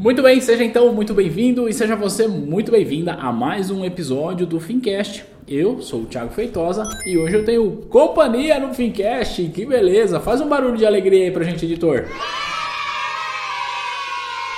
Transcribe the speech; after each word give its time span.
Muito 0.00 0.22
bem, 0.22 0.40
seja 0.40 0.64
então 0.64 0.94
muito 0.94 1.12
bem-vindo 1.12 1.68
e 1.68 1.74
seja 1.74 1.94
você 1.94 2.26
muito 2.26 2.72
bem-vinda 2.72 3.12
a 3.12 3.30
mais 3.30 3.70
um 3.70 3.84
episódio 3.84 4.46
do 4.46 4.58
Fincast. 4.58 5.26
Eu 5.46 5.82
sou 5.82 6.00
o 6.00 6.06
Thiago 6.06 6.32
Feitosa 6.32 6.88
e 7.04 7.18
hoje 7.18 7.36
eu 7.36 7.44
tenho 7.44 7.70
companhia 7.90 8.58
no 8.58 8.72
Fincast. 8.72 9.46
Que 9.48 9.66
beleza! 9.66 10.18
Faz 10.18 10.40
um 10.40 10.48
barulho 10.48 10.78
de 10.78 10.86
alegria 10.86 11.24
aí 11.24 11.30
pra 11.30 11.44
gente, 11.44 11.66
editor. 11.66 12.06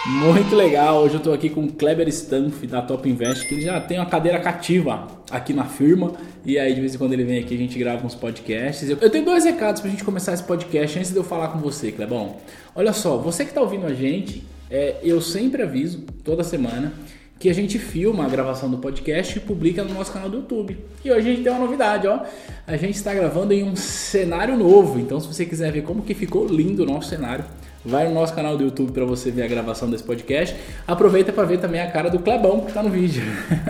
Muito 0.06 0.54
legal, 0.54 1.02
hoje 1.02 1.14
eu 1.14 1.18
estou 1.18 1.34
aqui 1.34 1.50
com 1.50 1.64
o 1.64 1.72
Kleber 1.72 2.06
Stampf 2.06 2.64
da 2.68 2.80
Top 2.80 3.08
Invest, 3.08 3.48
que 3.48 3.54
ele 3.54 3.62
já 3.62 3.80
tem 3.80 3.98
uma 3.98 4.06
cadeira 4.06 4.38
cativa 4.38 5.08
aqui 5.28 5.52
na 5.52 5.64
firma 5.64 6.12
e 6.46 6.56
aí 6.56 6.72
de 6.72 6.80
vez 6.80 6.94
em 6.94 6.98
quando 6.98 7.14
ele 7.14 7.24
vem 7.24 7.40
aqui 7.40 7.56
a 7.56 7.58
gente 7.58 7.76
grava 7.80 8.06
uns 8.06 8.14
podcasts. 8.14 8.88
Eu 8.88 9.10
tenho 9.10 9.24
dois 9.24 9.44
recados 9.44 9.80
para 9.80 9.88
a 9.88 9.90
gente 9.90 10.04
começar 10.04 10.34
esse 10.34 10.44
podcast 10.44 11.00
antes 11.00 11.10
de 11.10 11.16
eu 11.16 11.24
falar 11.24 11.48
com 11.48 11.58
você, 11.58 11.90
Clebão. 11.90 12.36
Olha 12.76 12.92
só, 12.92 13.16
você 13.16 13.42
que 13.42 13.50
está 13.50 13.60
ouvindo 13.60 13.86
a 13.86 13.92
gente, 13.92 14.44
é, 14.72 14.96
eu 15.02 15.20
sempre 15.20 15.62
aviso, 15.62 16.00
toda 16.24 16.42
semana, 16.42 16.94
que 17.38 17.50
a 17.50 17.52
gente 17.52 17.78
filma 17.78 18.24
a 18.24 18.28
gravação 18.28 18.70
do 18.70 18.78
podcast 18.78 19.36
e 19.36 19.40
publica 19.40 19.84
no 19.84 19.92
nosso 19.92 20.10
canal 20.10 20.30
do 20.30 20.38
YouTube. 20.38 20.78
E 21.04 21.10
hoje 21.10 21.28
a 21.28 21.30
gente 21.34 21.42
tem 21.42 21.52
uma 21.52 21.58
novidade, 21.58 22.06
ó. 22.06 22.20
A 22.66 22.76
gente 22.78 22.94
está 22.94 23.12
gravando 23.12 23.52
em 23.52 23.64
um 23.64 23.76
cenário 23.76 24.56
novo. 24.56 24.98
Então, 24.98 25.20
se 25.20 25.26
você 25.26 25.44
quiser 25.44 25.70
ver 25.72 25.82
como 25.82 26.02
que 26.02 26.14
ficou 26.14 26.46
lindo 26.46 26.84
o 26.84 26.86
nosso 26.86 27.10
cenário, 27.10 27.44
vai 27.84 28.08
no 28.08 28.14
nosso 28.14 28.32
canal 28.32 28.56
do 28.56 28.64
YouTube 28.64 28.92
para 28.92 29.04
você 29.04 29.30
ver 29.30 29.42
a 29.42 29.46
gravação 29.46 29.90
desse 29.90 30.04
podcast. 30.04 30.56
Aproveita 30.86 31.32
para 31.34 31.44
ver 31.44 31.58
também 31.58 31.80
a 31.80 31.90
cara 31.90 32.08
do 32.08 32.20
Clebão 32.20 32.60
que 32.60 32.68
está 32.68 32.82
no 32.82 32.88
vídeo. 32.88 33.22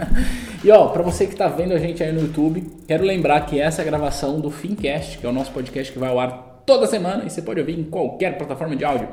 e 0.63 0.71
ó, 0.71 0.89
para 0.89 1.03
você 1.03 1.27
que 1.27 1.33
está 1.33 1.48
vendo 1.48 1.73
a 1.73 1.79
gente 1.79 2.01
aí 2.01 2.13
no 2.13 2.21
YouTube, 2.21 2.65
quero 2.87 3.05
lembrar 3.05 3.41
que 3.47 3.59
essa 3.59 3.81
é 3.81 3.83
a 3.83 3.87
gravação 3.87 4.39
do 4.39 4.53
Fincast, 4.53 5.19
que 5.19 5.27
é 5.27 5.29
o 5.29 5.33
nosso 5.33 5.51
podcast 5.51 5.93
que 5.93 5.98
vai 5.98 6.11
ao 6.11 6.21
ar 6.21 6.63
toda 6.65 6.87
semana 6.87 7.25
e 7.27 7.31
você 7.31 7.43
pode 7.43 7.59
ouvir 7.59 7.77
em 7.77 7.85
qualquer 7.85 8.37
plataforma 8.37 8.77
de 8.77 8.85
áudio. 8.85 9.09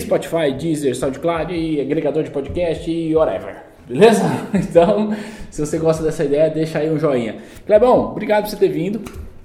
Spotify, 0.00 0.52
Deezer, 0.52 0.94
SoundCloud, 0.94 1.80
agregador 1.80 2.22
de 2.22 2.30
podcast 2.30 2.90
e 2.90 3.14
whatever. 3.14 3.56
Beleza? 3.88 4.22
Então, 4.54 5.16
se 5.50 5.64
você 5.64 5.78
gosta 5.78 6.02
dessa 6.02 6.24
ideia, 6.24 6.50
deixa 6.50 6.78
aí 6.78 6.90
um 6.90 6.98
joinha. 6.98 7.36
Clebão, 7.66 8.10
obrigado 8.12 8.44
por 8.44 8.50
você 8.50 8.56
ter 8.56 8.68
vindo. 8.68 9.00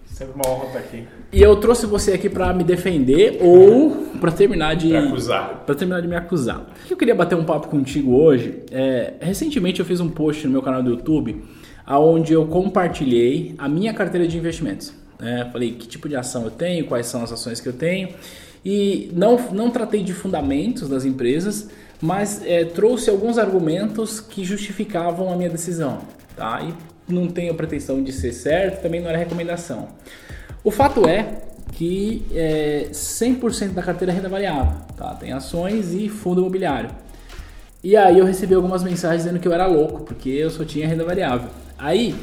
Sempre 0.05 0.33
uma 0.35 0.47
honra 0.47 0.65
estar 0.67 0.79
aqui. 0.79 1.07
E 1.31 1.41
eu 1.41 1.55
trouxe 1.55 1.85
você 1.85 2.13
aqui 2.13 2.29
para 2.29 2.53
me 2.53 2.63
defender 2.63 3.39
ou 3.41 3.91
para 4.19 4.31
terminar 4.31 4.75
de 4.75 4.87
me 4.87 4.97
acusar. 4.97 5.63
Para 5.65 5.75
terminar 5.75 6.01
de 6.01 6.07
me 6.07 6.15
acusar. 6.15 6.67
Eu 6.89 6.97
queria 6.97 7.15
bater 7.15 7.35
um 7.35 7.43
papo 7.43 7.67
contigo 7.67 8.15
hoje. 8.15 8.59
É, 8.69 9.13
recentemente 9.19 9.79
eu 9.79 9.85
fiz 9.85 9.99
um 9.99 10.09
post 10.09 10.45
no 10.45 10.51
meu 10.51 10.61
canal 10.61 10.83
do 10.83 10.91
YouTube, 10.91 11.43
aonde 11.85 12.33
eu 12.33 12.45
compartilhei 12.45 13.55
a 13.57 13.67
minha 13.67 13.93
carteira 13.93 14.27
de 14.27 14.37
investimentos. 14.37 14.93
É, 15.19 15.45
falei 15.45 15.71
que 15.71 15.87
tipo 15.87 16.07
de 16.09 16.15
ação 16.15 16.43
eu 16.43 16.51
tenho, 16.51 16.85
quais 16.85 17.07
são 17.07 17.23
as 17.23 17.31
ações 17.31 17.59
que 17.59 17.67
eu 17.67 17.73
tenho 17.73 18.09
e 18.65 19.09
não, 19.13 19.37
não 19.51 19.69
tratei 19.69 20.03
de 20.03 20.13
fundamentos 20.13 20.87
das 20.87 21.05
empresas, 21.05 21.69
mas 22.01 22.41
é, 22.45 22.65
trouxe 22.65 23.09
alguns 23.09 23.37
argumentos 23.37 24.19
que 24.19 24.43
justificavam 24.43 25.31
a 25.31 25.35
minha 25.35 25.49
decisão. 25.49 25.99
Tá? 26.35 26.61
E 26.61 26.73
não 27.11 27.27
tenho 27.27 27.53
pretensão 27.55 28.01
de 28.01 28.11
ser 28.11 28.31
certo, 28.31 28.81
também 28.81 29.01
não 29.01 29.09
era 29.09 29.17
recomendação. 29.17 29.89
O 30.63 30.71
fato 30.71 31.07
é 31.07 31.41
que 31.73 32.25
é, 32.33 32.87
100% 32.91 33.69
da 33.69 33.81
carteira 33.81 34.11
é 34.13 34.15
renda 34.15 34.29
variável, 34.29 34.79
tá? 34.95 35.13
tem 35.15 35.33
ações 35.33 35.93
e 35.93 36.07
fundo 36.07 36.41
imobiliário. 36.41 36.89
E 37.83 37.97
aí 37.97 38.17
eu 38.17 38.25
recebi 38.25 38.53
algumas 38.53 38.81
mensagens 38.81 39.23
dizendo 39.23 39.41
que 39.41 39.47
eu 39.47 39.51
era 39.51 39.65
louco, 39.65 40.01
porque 40.01 40.29
eu 40.29 40.49
só 40.49 40.63
tinha 40.63 40.87
renda 40.87 41.03
variável. 41.03 41.49
Aí 41.77 42.15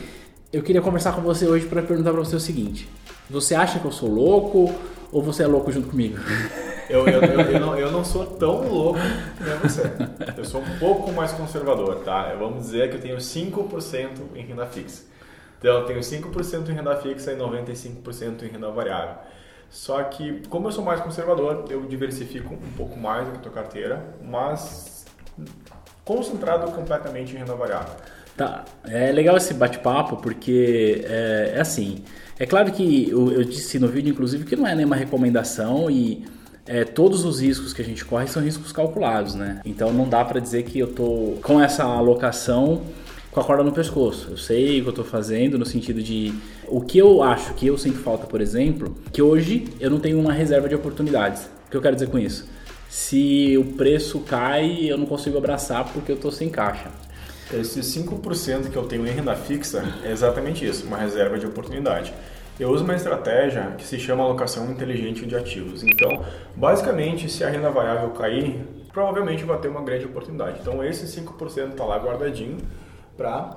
eu 0.51 0.63
queria 0.63 0.81
conversar 0.81 1.13
com 1.13 1.21
você 1.21 1.47
hoje 1.47 1.67
para 1.67 1.83
perguntar 1.83 2.13
para 2.13 2.21
você 2.21 2.35
o 2.35 2.41
seguinte: 2.41 2.89
você 3.29 3.55
acha 3.55 3.79
que 3.79 3.85
eu 3.85 3.93
sou 3.93 4.09
louco 4.09 4.73
ou 5.13 5.23
você 5.23 5.43
é 5.43 5.47
louco 5.47 5.71
junto 5.73 5.89
comigo? 5.89 6.19
Eu, 6.89 7.07
eu, 7.07 7.23
eu, 7.23 7.41
eu, 7.41 7.61
não, 7.61 7.79
eu 7.79 7.93
não 7.93 8.05
sou 8.05 8.27
tão 8.27 8.69
louco 8.69 8.99
como 9.39 9.61
você. 9.61 9.83
Eu 10.37 10.45
sou 10.45 10.61
um 10.61 10.79
pouco 10.79 11.13
mais 11.13 11.33
conservador, 11.33 12.01
tá? 12.05 12.35
Vamos 12.35 12.67
dizer 12.67 12.91
que 12.91 12.97
eu 12.97 13.01
tenho 13.01 13.17
5% 13.17 14.09
em 14.35 14.45
renda 14.45 14.67
fixa. 14.67 15.05
Então, 15.59 15.81
eu 15.81 15.85
tenho 15.85 16.01
5% 16.01 16.69
em 16.69 16.73
renda 16.73 16.97
fixa 16.97 17.33
e 17.33 17.37
95% 17.37 18.43
em 18.43 18.49
renda 18.49 18.71
variável. 18.71 19.17
Só 19.69 20.03
que, 20.03 20.43
como 20.49 20.67
eu 20.67 20.73
sou 20.73 20.85
mais 20.85 21.01
conservador, 21.01 21.67
eu 21.71 21.83
diversifico 21.83 22.55
um 22.55 22.73
pouco 22.77 22.99
mais 22.99 23.29
a 23.29 23.33
tua 23.33 23.53
carteira, 23.53 24.17
mas 24.25 25.07
concentrado 26.05 26.73
completamente 26.73 27.37
em 27.37 27.39
renda 27.39 27.55
variável. 27.55 27.95
Tá, 28.37 28.65
é 28.85 29.13
legal 29.13 29.37
esse 29.37 29.53
bate-papo 29.53 30.17
porque 30.17 31.05
é, 31.05 31.53
é 31.57 31.61
assim. 31.61 32.03
É 32.39 32.47
claro 32.47 32.73
que 32.73 33.11
eu, 33.11 33.33
eu, 33.33 33.45
disse 33.45 33.79
no 33.79 33.89
vídeo, 33.89 34.11
inclusive, 34.11 34.45
que 34.45 34.57
não 34.57 34.67
é 34.67 34.75
nenhuma 34.75 34.97
recomendação 34.97 35.91
e 35.91 36.25
é, 36.67 36.85
todos 36.85 37.25
os 37.25 37.41
riscos 37.41 37.75
que 37.75 37.83
a 37.83 37.85
gente 37.85 38.05
corre 38.05 38.27
são 38.29 38.43
riscos 38.43 38.73
calculados, 38.73 39.35
né? 39.35 39.61
Então 39.65 39.93
não 39.93 40.09
dá 40.09 40.25
para 40.25 40.41
dizer 40.41 40.63
que 40.63 40.79
eu 40.79 40.87
tô 40.87 41.37
com 41.43 41.61
essa 41.61 41.85
alocação 41.85 42.83
com 43.31 43.41
a 43.41 43.45
corda 43.45 43.63
no 43.63 43.73
pescoço. 43.73 44.29
Eu 44.31 44.37
sei 44.37 44.81
o 44.81 44.83
que 44.83 44.89
eu 44.89 44.91
estou 44.91 45.05
fazendo 45.05 45.59
no 45.59 45.67
sentido 45.67 46.03
de 46.03 46.33
o 46.67 46.81
que 46.81 46.99
eu 46.99 47.23
acho 47.23 47.55
que 47.55 47.67
eu 47.67 47.77
sinto 47.79 47.99
falta, 47.99 48.27
por 48.27 48.41
exemplo, 48.41 48.97
que 49.13 49.23
hoje 49.23 49.65
eu 49.79 49.91
não 49.91 50.01
tenho 50.01 50.19
uma 50.19 50.33
reserva 50.33 50.69
de 50.69 50.75
oportunidades. 50.75 51.43
O 51.67 51.71
que 51.71 51.77
eu 51.77 51.83
quero 51.83 51.95
dizer 51.95 52.09
com 52.09 52.19
isso? 52.19 52.49
Se 52.89 53.57
o 53.57 53.65
preço 53.65 54.19
cai, 54.21 54.91
eu 54.91 54.99
não 54.99 55.07
consigo 55.07 55.39
abraçar 55.39 55.93
porque 55.93 56.11
eu 56.11 56.17
estou 56.17 56.33
sem 56.33 56.49
caixa. 56.49 56.91
Esse 57.53 57.81
5% 57.81 58.71
que 58.71 58.77
eu 58.77 58.85
tenho 58.85 59.07
em 59.07 59.11
renda 59.11 59.35
fixa 59.35 59.83
é 60.05 60.13
exatamente 60.13 60.65
isso, 60.65 60.87
uma 60.87 60.97
reserva 60.97 61.37
de 61.39 61.47
oportunidade. 61.47 62.13
Eu 62.61 62.71
uso 62.71 62.85
uma 62.85 62.95
estratégia 62.95 63.75
que 63.77 63.85
se 63.85 63.99
chama 63.99 64.23
alocação 64.23 64.71
inteligente 64.71 65.27
de 65.27 65.35
ativos. 65.35 65.83
Então, 65.83 66.25
basicamente, 66.55 67.29
se 67.29 67.43
a 67.43 67.49
renda 67.49 67.71
variável 67.71 68.11
cair, 68.11 68.61
provavelmente 68.93 69.43
vai 69.45 69.59
ter 69.59 69.69
uma 69.69 69.83
grande 69.83 70.05
oportunidade. 70.05 70.59
Então, 70.61 70.85
esse 70.85 71.07
5% 71.21 71.71
está 71.71 71.85
lá 71.85 71.97
guardadinho 71.97 72.59
para 73.17 73.57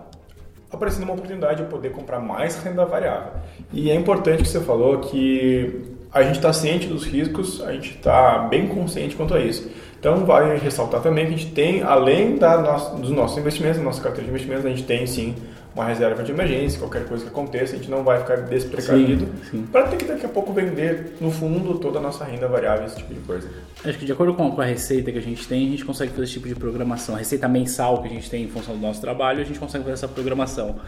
aparecer 0.71 1.03
uma 1.03 1.13
oportunidade 1.13 1.63
de 1.63 1.69
poder 1.69 1.91
comprar 1.91 2.19
mais 2.19 2.57
renda 2.63 2.85
variável. 2.85 3.33
E 3.71 3.91
é 3.91 3.95
importante 3.95 4.41
que 4.41 4.49
você 4.49 4.61
falou 4.61 4.99
que 4.99 5.93
a 6.11 6.23
gente 6.23 6.37
está 6.37 6.51
ciente 6.51 6.87
dos 6.87 7.05
riscos, 7.05 7.61
a 7.61 7.73
gente 7.73 7.95
está 7.95 8.39
bem 8.39 8.67
consciente 8.67 9.15
quanto 9.15 9.33
a 9.33 9.39
isso. 9.39 9.69
Então, 10.03 10.25
vale 10.25 10.59
ressaltar 10.59 11.01
também 11.01 11.25
que 11.27 11.33
a 11.33 11.37
gente 11.37 11.51
tem, 11.53 11.81
além 11.81 12.35
da 12.35 12.57
dos 12.57 13.09
nossos 13.09 13.37
investimentos, 13.37 13.77
da 13.77 13.85
nossa 13.85 14.01
carteira 14.01 14.25
de 14.25 14.31
investimentos, 14.31 14.65
a 14.65 14.69
gente 14.69 14.83
tem 14.83 15.07
sim 15.07 15.33
uma 15.73 15.85
reserva 15.85 16.21
de 16.21 16.29
emergência, 16.29 16.77
qualquer 16.77 17.05
coisa 17.05 17.23
que 17.23 17.29
aconteça, 17.29 17.73
a 17.73 17.77
gente 17.77 17.89
não 17.89 18.03
vai 18.03 18.19
ficar 18.19 18.35
desprecavido 18.41 19.29
para 19.71 19.83
ter 19.87 19.95
que 19.95 20.03
daqui 20.03 20.25
a 20.25 20.29
pouco 20.29 20.51
vender 20.51 21.15
no 21.21 21.31
fundo 21.31 21.79
toda 21.79 21.99
a 21.99 22.01
nossa 22.01 22.25
renda 22.25 22.49
variável, 22.49 22.85
esse 22.85 22.97
tipo 22.97 23.13
de 23.13 23.21
coisa. 23.21 23.47
Acho 23.85 23.97
que 23.97 24.05
de 24.05 24.11
acordo 24.11 24.33
com 24.33 24.59
a 24.59 24.65
receita 24.65 25.09
que 25.09 25.17
a 25.17 25.21
gente 25.21 25.47
tem, 25.47 25.67
a 25.67 25.71
gente 25.71 25.85
consegue 25.85 26.11
fazer 26.11 26.25
esse 26.25 26.33
tipo 26.33 26.49
de 26.49 26.55
programação. 26.55 27.15
A 27.15 27.19
receita 27.19 27.47
mensal 27.47 28.01
que 28.01 28.09
a 28.09 28.11
gente 28.11 28.29
tem 28.29 28.43
em 28.43 28.49
função 28.49 28.75
do 28.75 28.81
nosso 28.81 28.99
trabalho, 28.99 29.39
a 29.39 29.45
gente 29.45 29.57
consegue 29.57 29.85
fazer 29.85 29.93
essa 29.93 30.07
programação. 30.09 30.81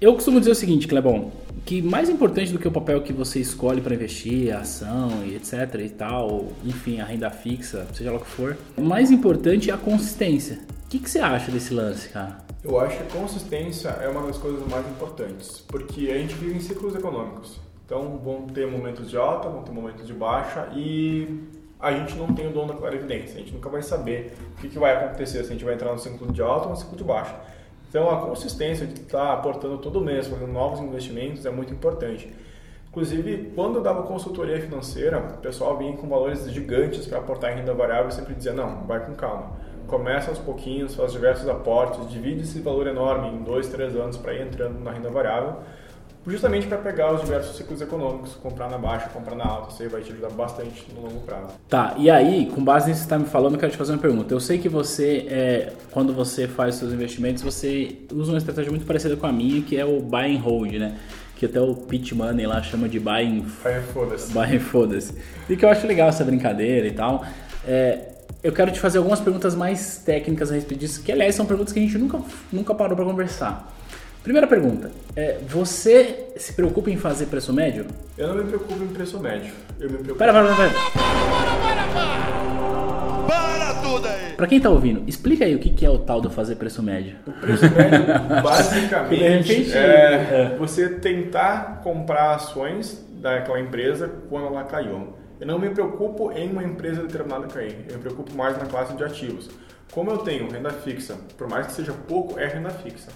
Eu 0.00 0.14
costumo 0.14 0.38
dizer 0.38 0.52
o 0.52 0.54
seguinte, 0.54 0.88
Clebão, 0.88 1.30
que 1.66 1.82
mais 1.82 2.08
importante 2.08 2.52
do 2.52 2.60
que 2.60 2.68
o 2.68 2.70
papel 2.70 3.02
que 3.02 3.12
você 3.12 3.40
escolhe 3.40 3.80
para 3.80 3.92
investir, 3.92 4.54
a 4.54 4.60
ação 4.60 5.24
e 5.24 5.34
etc 5.34 5.74
e 5.84 5.88
tal, 5.88 6.46
enfim, 6.64 7.00
a 7.00 7.04
renda 7.04 7.28
fixa, 7.28 7.84
seja 7.92 8.12
lá 8.12 8.18
o 8.18 8.20
que 8.20 8.30
for, 8.30 8.56
mais 8.78 9.10
importante 9.10 9.68
é 9.68 9.74
a 9.74 9.76
consistência. 9.76 10.60
O 10.84 10.88
que, 10.88 11.00
que 11.00 11.10
você 11.10 11.18
acha 11.18 11.50
desse 11.50 11.74
lance, 11.74 12.08
cara? 12.08 12.38
Eu 12.62 12.78
acho 12.78 12.96
que 12.96 13.02
a 13.02 13.20
consistência 13.20 13.88
é 13.88 14.08
uma 14.08 14.24
das 14.24 14.38
coisas 14.38 14.64
mais 14.68 14.86
importantes, 14.86 15.58
porque 15.66 16.08
a 16.08 16.16
gente 16.16 16.34
vive 16.36 16.56
em 16.56 16.60
ciclos 16.60 16.94
econômicos. 16.94 17.58
Então 17.84 18.16
vão 18.24 18.46
ter 18.46 18.70
momentos 18.70 19.10
de 19.10 19.16
alta, 19.16 19.48
vão 19.48 19.64
ter 19.64 19.72
momentos 19.72 20.06
de 20.06 20.12
baixa 20.12 20.68
e 20.72 21.40
a 21.80 21.90
gente 21.90 22.14
não 22.14 22.32
tem 22.32 22.46
o 22.46 22.52
dom 22.52 22.68
da 22.68 22.74
clarividência. 22.74 23.34
A 23.34 23.38
gente 23.38 23.52
nunca 23.52 23.68
vai 23.68 23.82
saber 23.82 24.32
o 24.56 24.60
que, 24.60 24.68
que 24.68 24.78
vai 24.78 24.96
acontecer 24.96 25.42
se 25.42 25.50
a 25.50 25.52
gente 25.52 25.64
vai 25.64 25.74
entrar 25.74 25.92
no 25.92 25.98
ciclo 25.98 26.32
de 26.32 26.40
alta 26.40 26.66
ou 26.66 26.70
no 26.70 26.76
ciclo 26.76 26.96
de 26.96 27.04
baixa. 27.04 27.34
Então, 27.96 28.10
a 28.10 28.20
consistência 28.20 28.86
de 28.86 29.00
estar 29.00 29.32
aportando 29.32 29.78
todo 29.78 30.02
mês, 30.02 30.26
fazendo 30.26 30.52
novos 30.52 30.80
investimentos, 30.80 31.46
é 31.46 31.50
muito 31.50 31.72
importante. 31.72 32.30
Inclusive, 32.90 33.52
quando 33.54 33.76
eu 33.76 33.82
dava 33.82 34.02
consultoria 34.02 34.60
financeira, 34.60 35.18
o 35.18 35.38
pessoal 35.38 35.78
vinha 35.78 35.96
com 35.96 36.06
valores 36.06 36.46
gigantes 36.52 37.06
para 37.06 37.20
aportar 37.20 37.54
em 37.54 37.60
renda 37.60 37.72
variável 37.72 38.08
e 38.08 38.12
sempre 38.12 38.34
dizia: 38.34 38.52
não, 38.52 38.84
vai 38.84 39.02
com 39.02 39.14
calma. 39.14 39.52
Começa 39.86 40.28
aos 40.28 40.38
pouquinhos, 40.38 40.94
faz 40.94 41.10
diversos 41.10 41.48
aportes, 41.48 42.06
divide 42.10 42.42
esse 42.42 42.60
valor 42.60 42.86
enorme 42.86 43.28
em 43.28 43.42
dois, 43.42 43.66
três 43.70 43.96
anos 43.96 44.18
para 44.18 44.34
ir 44.34 44.42
entrando 44.42 44.78
na 44.78 44.90
renda 44.90 45.08
variável, 45.08 45.56
justamente 46.26 46.66
para 46.66 46.78
pegar 46.78 47.12
os 47.14 47.20
diversos 47.22 47.56
ciclos 47.56 47.80
econômicos, 47.80 48.34
comprar 48.34 48.68
na 48.68 48.78
baixa, 48.78 49.08
comprar 49.08 49.36
na 49.36 49.44
alta, 49.44 49.72
isso 49.72 49.82
aí 49.82 49.88
vai 49.88 50.00
te 50.02 50.12
ajudar 50.12 50.30
bastante 50.30 50.86
no 50.94 51.02
longo 51.02 51.20
prazo. 51.20 51.54
Tá, 51.68 51.94
e 51.96 52.10
aí, 52.10 52.50
com 52.54 52.62
base 52.62 52.88
nisso 52.88 53.02
que 53.02 53.08
você 53.08 53.14
está 53.14 53.18
me 53.18 53.26
falando, 53.26 53.54
eu 53.54 53.60
quero 53.60 53.72
te 53.72 53.78
fazer 53.78 53.92
uma 53.92 53.98
pergunta. 53.98 54.34
Eu 54.34 54.40
sei 54.40 54.58
que 54.58 54.68
você, 54.68 55.26
é, 55.28 55.72
quando 55.90 56.12
você 56.12 56.48
faz 56.48 56.76
seus 56.76 56.92
investimentos, 56.92 57.42
você 57.42 57.96
usa 58.12 58.32
uma 58.32 58.38
estratégia 58.38 58.70
muito 58.70 58.86
parecida 58.86 59.16
com 59.16 59.26
a 59.26 59.32
minha, 59.32 59.62
que 59.62 59.76
é 59.76 59.84
o 59.84 60.00
buy 60.00 60.36
and 60.36 60.40
hold, 60.40 60.72
né? 60.74 60.96
Que 61.36 61.46
até 61.46 61.60
o 61.60 61.74
Pete 61.74 62.14
Money 62.14 62.46
lá 62.46 62.62
chama 62.62 62.88
de 62.88 62.98
buy 62.98 63.22
and... 63.22 63.42
Buy 63.62 63.74
and 63.74 63.82
foda-se. 63.92 64.32
Buy 64.32 64.56
and 64.56 64.60
foda-se. 64.60 65.14
E 65.48 65.56
que 65.56 65.64
eu 65.64 65.68
acho 65.68 65.86
legal 65.86 66.08
essa 66.08 66.24
brincadeira 66.24 66.86
e 66.86 66.92
tal. 66.92 67.24
É, 67.66 68.12
eu 68.42 68.52
quero 68.52 68.70
te 68.70 68.80
fazer 68.80 68.98
algumas 68.98 69.20
perguntas 69.20 69.54
mais 69.54 69.98
técnicas 69.98 70.50
a 70.50 70.54
respeito 70.54 70.80
disso, 70.80 71.02
que 71.02 71.10
aliás 71.10 71.34
são 71.34 71.44
perguntas 71.44 71.72
que 71.72 71.78
a 71.78 71.82
gente 71.82 71.98
nunca, 71.98 72.20
nunca 72.52 72.74
parou 72.74 72.96
para 72.96 73.04
conversar. 73.04 73.75
Primeira 74.26 74.48
pergunta, 74.48 74.90
é, 75.14 75.38
você 75.46 76.30
se 76.36 76.52
preocupa 76.52 76.90
em 76.90 76.96
fazer 76.96 77.26
preço 77.26 77.52
médio? 77.52 77.86
Eu 78.18 78.26
não 78.26 78.34
me 78.34 78.42
preocupo 78.42 78.82
em 78.82 78.88
preço 78.88 79.20
médio. 79.20 79.52
Eu 79.78 79.88
me 79.88 79.98
preocupo. 79.98 80.18
Pera, 80.18 80.32
pera, 80.32 80.52
pera. 80.56 80.70
Para, 80.92 81.56
para, 81.62 81.86
para! 81.92 83.26
Para 83.28 83.74
tudo 83.74 84.08
aí! 84.08 84.32
Pra 84.32 84.48
quem 84.48 84.60
tá 84.60 84.68
ouvindo, 84.68 85.04
explica 85.06 85.44
aí 85.44 85.54
o 85.54 85.60
que 85.60 85.86
é 85.86 85.88
o 85.88 85.98
tal 85.98 86.20
do 86.20 86.28
fazer 86.28 86.56
preço 86.56 86.82
médio. 86.82 87.14
O 87.24 87.32
preço 87.34 87.70
médio, 87.70 88.04
basicamente, 88.42 89.52
repente, 89.52 89.78
é, 89.78 90.50
é 90.52 90.56
você 90.58 90.88
tentar 90.88 91.82
comprar 91.84 92.34
ações 92.34 93.06
daquela 93.22 93.60
empresa 93.60 94.10
quando 94.28 94.48
ela 94.48 94.64
caiu. 94.64 95.14
Eu 95.38 95.46
não 95.46 95.56
me 95.56 95.70
preocupo 95.70 96.32
em 96.32 96.50
uma 96.50 96.64
empresa 96.64 97.00
determinada 97.00 97.46
cair, 97.46 97.76
eu 97.88 97.94
me 97.94 98.02
preocupo 98.02 98.34
mais 98.34 98.58
na 98.58 98.66
classe 98.66 98.92
de 98.96 99.04
ativos. 99.04 99.48
Como 99.92 100.10
eu 100.10 100.18
tenho 100.18 100.50
renda 100.50 100.70
fixa, 100.70 101.14
por 101.38 101.48
mais 101.48 101.68
que 101.68 101.74
seja 101.74 101.92
pouco, 102.08 102.40
é 102.40 102.46
renda 102.48 102.70
fixa. 102.70 103.12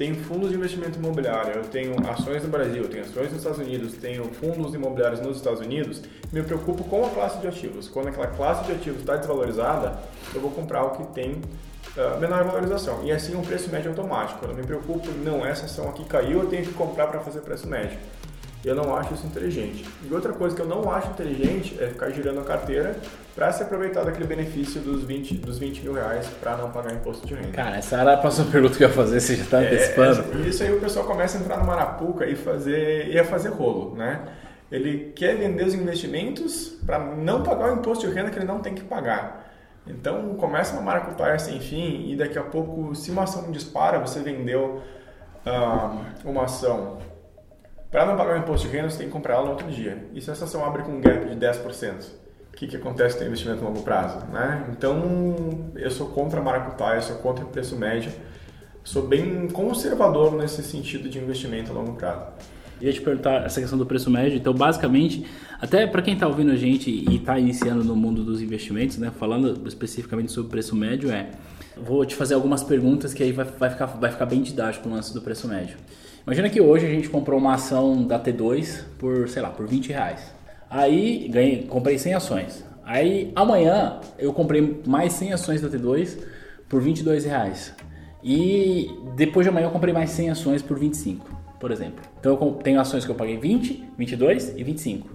Tenho 0.00 0.14
fundos 0.14 0.48
de 0.48 0.56
investimento 0.56 0.98
imobiliário, 0.98 1.56
eu 1.56 1.64
tenho 1.64 1.94
ações 2.08 2.42
no 2.42 2.48
Brasil, 2.48 2.88
tenho 2.88 3.04
ações 3.04 3.26
nos 3.26 3.42
Estados 3.42 3.58
Unidos, 3.58 3.92
tenho 3.98 4.24
fundos 4.32 4.72
imobiliários 4.72 5.20
nos 5.20 5.36
Estados 5.36 5.60
Unidos, 5.60 6.00
me 6.32 6.42
preocupo 6.42 6.82
com 6.84 7.04
a 7.04 7.10
classe 7.10 7.38
de 7.38 7.46
ativos. 7.46 7.86
Quando 7.86 8.08
aquela 8.08 8.28
classe 8.28 8.64
de 8.64 8.72
ativos 8.72 9.00
está 9.00 9.16
desvalorizada, 9.16 9.98
eu 10.34 10.40
vou 10.40 10.52
comprar 10.52 10.84
o 10.84 10.92
que 10.92 11.04
tem 11.12 11.32
uh, 11.32 12.18
menor 12.18 12.44
valorização. 12.44 13.04
E 13.04 13.12
assim 13.12 13.36
um 13.36 13.42
preço 13.42 13.68
médio 13.68 13.90
automático. 13.90 14.42
Eu 14.42 14.48
não 14.48 14.54
me 14.54 14.62
preocupo, 14.62 15.06
não, 15.22 15.44
essa 15.44 15.66
ação 15.66 15.90
aqui 15.90 16.02
caiu, 16.06 16.44
eu 16.44 16.46
tenho 16.46 16.64
que 16.64 16.72
comprar 16.72 17.08
para 17.08 17.20
fazer 17.20 17.40
preço 17.40 17.68
médio. 17.68 17.98
Eu 18.62 18.74
não 18.74 18.94
acho 18.94 19.14
isso 19.14 19.26
inteligente. 19.26 19.86
E 20.08 20.12
outra 20.12 20.32
coisa 20.34 20.54
que 20.54 20.60
eu 20.60 20.66
não 20.66 20.90
acho 20.90 21.08
inteligente 21.10 21.76
é 21.80 21.86
ficar 21.86 22.10
girando 22.10 22.40
a 22.40 22.44
carteira 22.44 22.94
para 23.34 23.50
se 23.52 23.62
aproveitar 23.62 24.04
daquele 24.04 24.26
benefício 24.26 24.82
dos 24.82 25.02
20, 25.02 25.38
dos 25.38 25.58
20 25.58 25.80
mil 25.80 25.94
reais 25.94 26.26
para 26.40 26.56
não 26.58 26.70
pagar 26.70 26.92
imposto 26.92 27.26
de 27.26 27.34
renda. 27.34 27.52
Cara, 27.52 27.76
essa 27.76 27.96
era 27.96 28.14
a 28.14 28.16
próxima 28.18 28.48
pergunta 28.52 28.76
que 28.76 28.84
eu 28.84 28.88
ia 28.88 28.94
fazer, 28.94 29.20
você 29.20 29.36
já 29.36 29.44
está 29.44 29.62
é, 29.62 29.66
antecipando. 29.66 30.24
É, 30.44 30.48
isso 30.48 30.62
aí 30.62 30.74
o 30.74 30.80
pessoal 30.80 31.06
começa 31.06 31.38
a 31.38 31.40
entrar 31.40 31.56
no 31.56 31.64
marapuca 31.64 32.26
e 32.26 32.36
fazer, 32.36 33.08
e 33.08 33.18
a 33.18 33.24
fazer 33.24 33.48
rolo, 33.48 33.96
né? 33.96 34.20
Ele 34.70 35.12
quer 35.16 35.36
vender 35.36 35.64
os 35.64 35.74
investimentos 35.74 36.78
para 36.84 36.98
não 36.98 37.42
pagar 37.42 37.72
o 37.72 37.76
imposto 37.76 38.06
de 38.06 38.14
renda 38.14 38.30
que 38.30 38.38
ele 38.38 38.46
não 38.46 38.60
tem 38.60 38.74
que 38.74 38.84
pagar. 38.84 39.50
Então 39.86 40.34
começa 40.34 40.74
uma 40.74 40.82
maracutaia 40.82 41.38
sem 41.38 41.58
fim 41.60 42.10
e 42.10 42.16
daqui 42.16 42.38
a 42.38 42.42
pouco, 42.42 42.94
se 42.94 43.10
uma 43.10 43.24
ação 43.24 43.50
dispara, 43.50 43.98
você 43.98 44.20
vendeu 44.20 44.82
uh, 45.46 46.28
uma 46.28 46.44
ação 46.44 46.98
para 47.90 48.06
não 48.06 48.16
pagar 48.16 48.36
o 48.36 48.38
imposto 48.38 48.68
de 48.68 48.76
renda, 48.76 48.88
você 48.88 48.98
tem 48.98 49.06
que 49.08 49.12
comprar 49.12 49.34
ela 49.34 49.44
no 49.44 49.50
outro 49.50 49.68
dia. 49.68 50.06
E 50.14 50.20
se 50.20 50.30
essa 50.30 50.44
ação 50.44 50.64
abre 50.64 50.82
com 50.82 50.92
um 50.92 51.00
gap 51.00 51.28
de 51.28 51.34
10%? 51.34 52.20
O 52.52 52.56
que, 52.56 52.66
que 52.66 52.76
acontece 52.76 53.16
com 53.16 53.24
o 53.24 53.26
investimento 53.26 53.64
a 53.64 53.68
longo 53.68 53.82
prazo? 53.82 54.24
Né? 54.26 54.66
Então, 54.70 55.72
eu 55.74 55.90
sou 55.90 56.08
contra 56.08 56.40
maracutaia, 56.40 56.98
eu 56.98 57.02
sou 57.02 57.16
contra 57.16 57.44
o 57.44 57.48
preço 57.48 57.76
médio. 57.76 58.12
Sou 58.84 59.06
bem 59.06 59.48
conservador 59.48 60.32
nesse 60.36 60.62
sentido 60.62 61.08
de 61.08 61.18
investimento 61.18 61.72
a 61.72 61.74
longo 61.74 61.94
prazo. 61.94 62.26
Ia 62.80 62.92
te 62.92 63.00
perguntar 63.00 63.44
essa 63.44 63.60
questão 63.60 63.78
do 63.78 63.84
preço 63.84 64.10
médio. 64.10 64.38
Então, 64.38 64.54
basicamente, 64.54 65.26
até 65.60 65.86
para 65.86 66.00
quem 66.00 66.14
está 66.14 66.26
ouvindo 66.26 66.52
a 66.52 66.56
gente 66.56 66.90
e 66.90 67.16
está 67.16 67.38
iniciando 67.38 67.84
no 67.84 67.96
mundo 67.96 68.22
dos 68.24 68.40
investimentos, 68.40 68.98
né, 68.98 69.10
falando 69.18 69.66
especificamente 69.66 70.32
sobre 70.32 70.50
preço 70.50 70.74
médio, 70.76 71.10
é 71.10 71.30
vou 71.76 72.04
te 72.04 72.14
fazer 72.14 72.34
algumas 72.34 72.62
perguntas 72.62 73.12
que 73.12 73.22
aí 73.22 73.32
vai, 73.32 73.44
vai, 73.44 73.70
ficar, 73.70 73.86
vai 73.86 74.10
ficar 74.10 74.26
bem 74.26 74.42
didático 74.42 74.88
o 74.88 74.92
lance 74.92 75.12
do 75.12 75.20
preço 75.20 75.48
médio. 75.48 75.76
Imagina 76.30 76.48
que 76.48 76.60
hoje 76.60 76.86
a 76.86 76.88
gente 76.88 77.08
comprou 77.08 77.40
uma 77.40 77.54
ação 77.54 78.06
da 78.06 78.16
T2 78.16 78.84
por, 79.00 79.28
sei 79.28 79.42
lá, 79.42 79.50
por 79.50 79.66
20 79.66 79.88
reais. 79.88 80.32
Aí 80.70 81.26
ganhei, 81.28 81.64
comprei 81.64 81.98
100 81.98 82.14
ações. 82.14 82.64
Aí 82.84 83.32
amanhã 83.34 83.98
eu 84.16 84.32
comprei 84.32 84.80
mais 84.86 85.12
100 85.14 85.32
ações 85.32 85.60
da 85.60 85.68
T2 85.68 86.18
por 86.68 86.80
22 86.80 87.24
reais. 87.24 87.74
E 88.22 88.96
depois 89.16 89.44
de 89.44 89.48
amanhã 89.48 89.66
eu 89.66 89.72
comprei 89.72 89.92
mais 89.92 90.10
100 90.10 90.30
ações 90.30 90.62
por 90.62 90.78
25, 90.78 91.36
por 91.58 91.72
exemplo. 91.72 92.00
Então 92.20 92.38
eu 92.40 92.52
tenho 92.62 92.80
ações 92.80 93.04
que 93.04 93.10
eu 93.10 93.16
paguei 93.16 93.36
20, 93.36 93.88
22 93.98 94.54
e 94.56 94.62
25. 94.62 95.10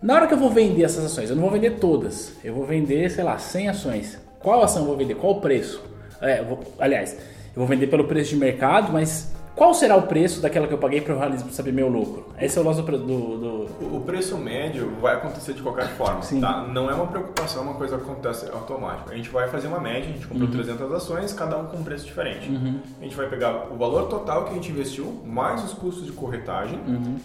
Na 0.00 0.14
hora 0.14 0.28
que 0.28 0.34
eu 0.34 0.38
vou 0.38 0.50
vender 0.50 0.84
essas 0.84 1.04
ações, 1.04 1.30
eu 1.30 1.34
não 1.34 1.42
vou 1.42 1.50
vender 1.50 1.80
todas. 1.80 2.32
Eu 2.44 2.54
vou 2.54 2.64
vender, 2.64 3.10
sei 3.10 3.24
lá, 3.24 3.38
100 3.38 3.70
ações. 3.70 4.20
Qual 4.38 4.62
ação 4.62 4.82
eu 4.82 4.86
vou 4.86 4.96
vender? 4.96 5.16
Qual 5.16 5.32
o 5.32 5.40
preço? 5.40 5.82
É, 6.20 6.38
eu 6.38 6.44
vou, 6.44 6.60
aliás, 6.78 7.14
eu 7.14 7.56
vou 7.56 7.66
vender 7.66 7.88
pelo 7.88 8.04
preço 8.04 8.30
de 8.30 8.36
mercado, 8.36 8.92
mas 8.92 9.33
qual 9.54 9.72
será 9.72 9.96
o 9.96 10.02
preço 10.02 10.40
daquela 10.40 10.66
que 10.66 10.74
eu 10.74 10.78
paguei 10.78 11.00
para 11.00 11.14
o 11.14 11.50
saber 11.50 11.72
meu 11.72 11.88
lucro? 11.88 12.26
Esse 12.40 12.58
é 12.58 12.60
o 12.60 12.64
nosso 12.64 12.82
do, 12.82 12.98
do, 12.98 13.96
O 13.96 14.02
preço 14.04 14.36
médio 14.36 14.90
vai 15.00 15.14
acontecer 15.14 15.52
de 15.52 15.62
qualquer 15.62 15.86
forma, 15.90 16.22
Sim. 16.22 16.40
tá? 16.40 16.62
Não 16.62 16.90
é 16.90 16.94
uma 16.94 17.06
preocupação, 17.06 17.62
é 17.62 17.66
uma 17.66 17.74
coisa 17.74 17.96
que 17.96 18.02
acontece 18.02 18.50
automático. 18.50 19.12
A 19.12 19.14
gente 19.14 19.30
vai 19.30 19.48
fazer 19.48 19.68
uma 19.68 19.78
média, 19.78 20.10
a 20.10 20.12
gente 20.12 20.26
comprou 20.26 20.48
uhum. 20.48 20.54
300 20.54 20.92
ações, 20.92 21.32
cada 21.32 21.56
um 21.56 21.66
com 21.66 21.76
um 21.76 21.84
preço 21.84 22.04
diferente. 22.04 22.50
Uhum. 22.50 22.80
A 23.00 23.04
gente 23.04 23.14
vai 23.14 23.28
pegar 23.28 23.72
o 23.72 23.76
valor 23.76 24.08
total 24.08 24.44
que 24.44 24.50
a 24.50 24.54
gente 24.54 24.72
investiu, 24.72 25.22
mais 25.24 25.62
os 25.62 25.72
custos 25.72 26.04
de 26.04 26.10
corretagem, 26.10 26.80
uhum. 26.88 27.16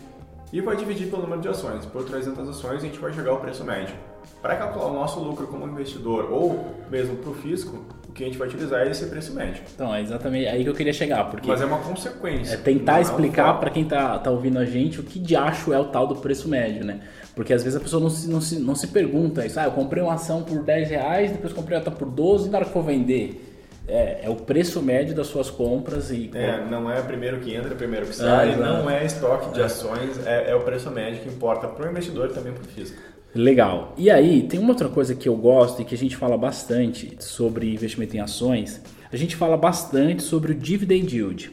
e 0.54 0.62
vai 0.62 0.76
dividir 0.76 1.10
pelo 1.10 1.24
número 1.24 1.42
de 1.42 1.48
ações. 1.48 1.84
Por 1.88 2.04
300 2.04 2.48
ações, 2.48 2.84
a 2.84 2.86
gente 2.86 3.00
vai 3.00 3.12
chegar 3.12 3.32
ao 3.32 3.40
preço 3.40 3.64
médio. 3.64 3.96
Para 4.40 4.56
calcular 4.56 4.86
o 4.86 4.94
nosso 4.94 5.20
lucro 5.20 5.48
como 5.48 5.66
investidor 5.66 6.32
ou 6.32 6.76
mesmo 6.92 7.16
para 7.16 7.32
o 7.32 7.34
fisco, 7.34 7.84
o 8.10 8.12
que 8.12 8.24
a 8.24 8.26
gente 8.26 8.40
vai 8.40 8.48
utilizar 8.48 8.82
é 8.82 8.90
esse 8.90 9.06
preço 9.06 9.34
médio. 9.34 9.62
Então, 9.74 9.94
é 9.94 10.02
exatamente 10.02 10.48
aí 10.48 10.64
que 10.64 10.70
eu 10.70 10.74
queria 10.74 10.92
chegar. 10.92 11.30
Porque 11.30 11.48
Mas 11.48 11.62
é 11.62 11.66
uma 11.66 11.78
consequência. 11.78 12.56
É 12.56 12.58
tentar 12.58 13.00
explicar 13.00 13.60
para 13.60 13.70
quem 13.70 13.86
tá, 13.86 14.18
tá 14.18 14.32
ouvindo 14.32 14.58
a 14.58 14.66
gente 14.66 15.00
o 15.00 15.04
que 15.04 15.20
de 15.20 15.36
acho 15.36 15.72
é 15.72 15.80
o 15.80 15.86
tal 15.86 16.08
do 16.08 16.16
preço 16.16 16.50
médio, 16.50 16.84
né? 16.84 17.02
Porque 17.36 17.54
às 17.54 17.64
vezes 17.64 17.78
a 17.78 17.80
pessoa 17.80 18.02
não 18.02 18.10
se, 18.10 18.28
não 18.28 18.42
se, 18.42 18.60
não 18.60 18.76
se 18.76 18.88
pergunta 18.88 19.46
isso. 19.46 19.60
Ah, 19.60 19.66
eu 19.66 19.72
comprei 19.72 20.02
uma 20.02 20.16
ação 20.16 20.42
por 20.42 20.64
10 20.64 20.90
reais, 20.90 21.32
depois 21.32 21.54
comprei 21.54 21.78
outra 21.78 21.92
por 21.92 22.10
12 22.10 22.48
e 22.48 22.52
na 22.52 22.58
hora 22.58 22.66
que 22.66 22.74
for 22.74 22.84
vender. 22.84 23.46
É, 23.88 24.22
é, 24.24 24.30
o 24.30 24.36
preço 24.36 24.82
médio 24.82 25.16
das 25.16 25.28
suas 25.28 25.50
compras 25.50 26.12
e. 26.12 26.32
É, 26.34 26.64
não 26.66 26.92
é 26.92 27.00
o 27.00 27.04
primeiro 27.04 27.40
que 27.40 27.56
entra, 27.56 27.74
o 27.74 27.78
primeiro 27.78 28.08
que 28.08 28.16
sai, 28.16 28.54
ah, 28.54 28.58
não 28.58 28.90
é 28.90 29.06
estoque 29.06 29.52
de 29.52 29.62
ações, 29.62 30.26
é, 30.26 30.52
é, 30.52 30.56
o 30.56 30.62
preço 30.62 30.92
médio 30.92 31.22
que 31.22 31.30
importa 31.30 31.68
para 31.68 31.88
o 31.88 31.90
investidor 31.90 32.30
e 32.30 32.34
também 32.34 32.54
para 32.54 32.64
o 32.64 32.68
físico. 32.68 33.02
Legal. 33.34 33.94
E 33.98 34.10
aí, 34.10 34.44
tem 34.44 34.60
uma 34.60 34.70
outra 34.70 34.90
coisa 34.90 35.14
que 35.14 35.30
eu 35.30 35.36
gosto 35.36 35.82
e 35.82 35.86
que 35.86 35.94
a 35.94 35.98
gente 35.98 36.16
fala 36.16 36.38
bastante 36.38 37.16
sobre 37.20 37.72
investimento 37.72 38.16
em 38.18 38.20
ações. 38.20 38.82
A 39.12 39.18
gente 39.18 39.36
fala 39.36 39.56
bastante 39.56 40.24
sobre 40.24 40.52
o 40.52 40.56
dividend 40.56 41.16
yield. 41.16 41.52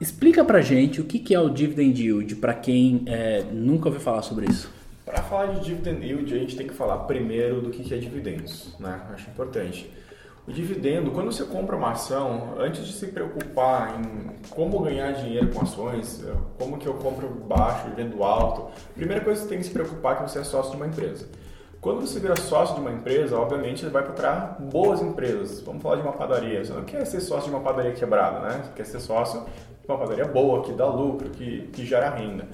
Explica 0.00 0.44
pra 0.44 0.60
gente 0.60 1.00
o 1.00 1.04
que 1.04 1.34
é 1.34 1.40
o 1.40 1.48
dividend 1.48 2.00
yield 2.00 2.36
para 2.36 2.54
quem 2.54 3.02
é, 3.06 3.42
nunca 3.52 3.88
ouviu 3.88 4.00
falar 4.00 4.22
sobre 4.22 4.46
isso. 4.46 4.70
Para 5.04 5.22
falar 5.22 5.46
de 5.54 5.64
dividend 5.64 6.04
yield, 6.04 6.34
a 6.34 6.38
gente 6.38 6.56
tem 6.56 6.66
que 6.66 6.74
falar 6.74 6.98
primeiro 7.04 7.60
do 7.60 7.70
que 7.70 7.94
é 7.94 7.96
dividendos, 7.96 8.74
né? 8.78 9.00
Acho 9.14 9.30
importante. 9.30 9.88
O 10.46 10.52
dividendo, 10.52 11.10
quando 11.10 11.32
você 11.32 11.44
compra 11.44 11.74
uma 11.74 11.90
ação, 11.90 12.54
antes 12.56 12.86
de 12.86 12.92
se 12.92 13.08
preocupar 13.08 13.98
em 13.98 14.48
como 14.50 14.78
ganhar 14.78 15.10
dinheiro 15.12 15.48
com 15.52 15.62
ações, 15.62 16.22
eh, 16.24 16.32
como 16.56 16.78
que 16.78 16.86
eu 16.86 16.94
compro 16.94 17.28
baixo 17.28 17.88
e 17.88 17.90
vendo 17.96 18.22
alto, 18.22 18.70
a 18.90 18.94
primeira 18.94 19.24
coisa 19.24 19.40
que 19.40 19.46
você 19.46 19.48
tem 19.48 19.58
que 19.58 19.64
se 19.64 19.72
preocupar 19.72 20.12
é 20.12 20.16
que 20.16 20.30
você 20.30 20.38
é 20.38 20.44
sócio 20.44 20.70
de 20.70 20.76
uma 20.76 20.86
empresa. 20.86 21.26
Quando 21.80 22.00
você 22.00 22.20
vira 22.20 22.36
sócio 22.36 22.76
de 22.76 22.80
uma 22.80 22.92
empresa, 22.92 23.36
obviamente 23.36 23.80
você 23.80 23.90
vai 23.90 24.04
procurar 24.04 24.56
boas 24.60 25.02
empresas. 25.02 25.60
Vamos 25.62 25.82
falar 25.82 25.96
de 25.96 26.02
uma 26.02 26.12
padaria. 26.12 26.64
Você 26.64 26.72
não 26.72 26.84
quer 26.84 27.04
ser 27.04 27.20
sócio 27.20 27.50
de 27.50 27.56
uma 27.56 27.62
padaria 27.62 27.92
quebrada, 27.92 28.40
né? 28.40 28.62
Você 28.64 28.72
quer 28.74 28.86
ser 28.86 29.00
sócio 29.00 29.40
de 29.40 29.88
uma 29.88 29.98
padaria 29.98 30.26
boa, 30.26 30.62
que 30.62 30.72
dá 30.72 30.86
lucro, 30.86 31.28
que, 31.30 31.68
que 31.72 31.84
gera 31.84 32.08
renda. 32.10 32.46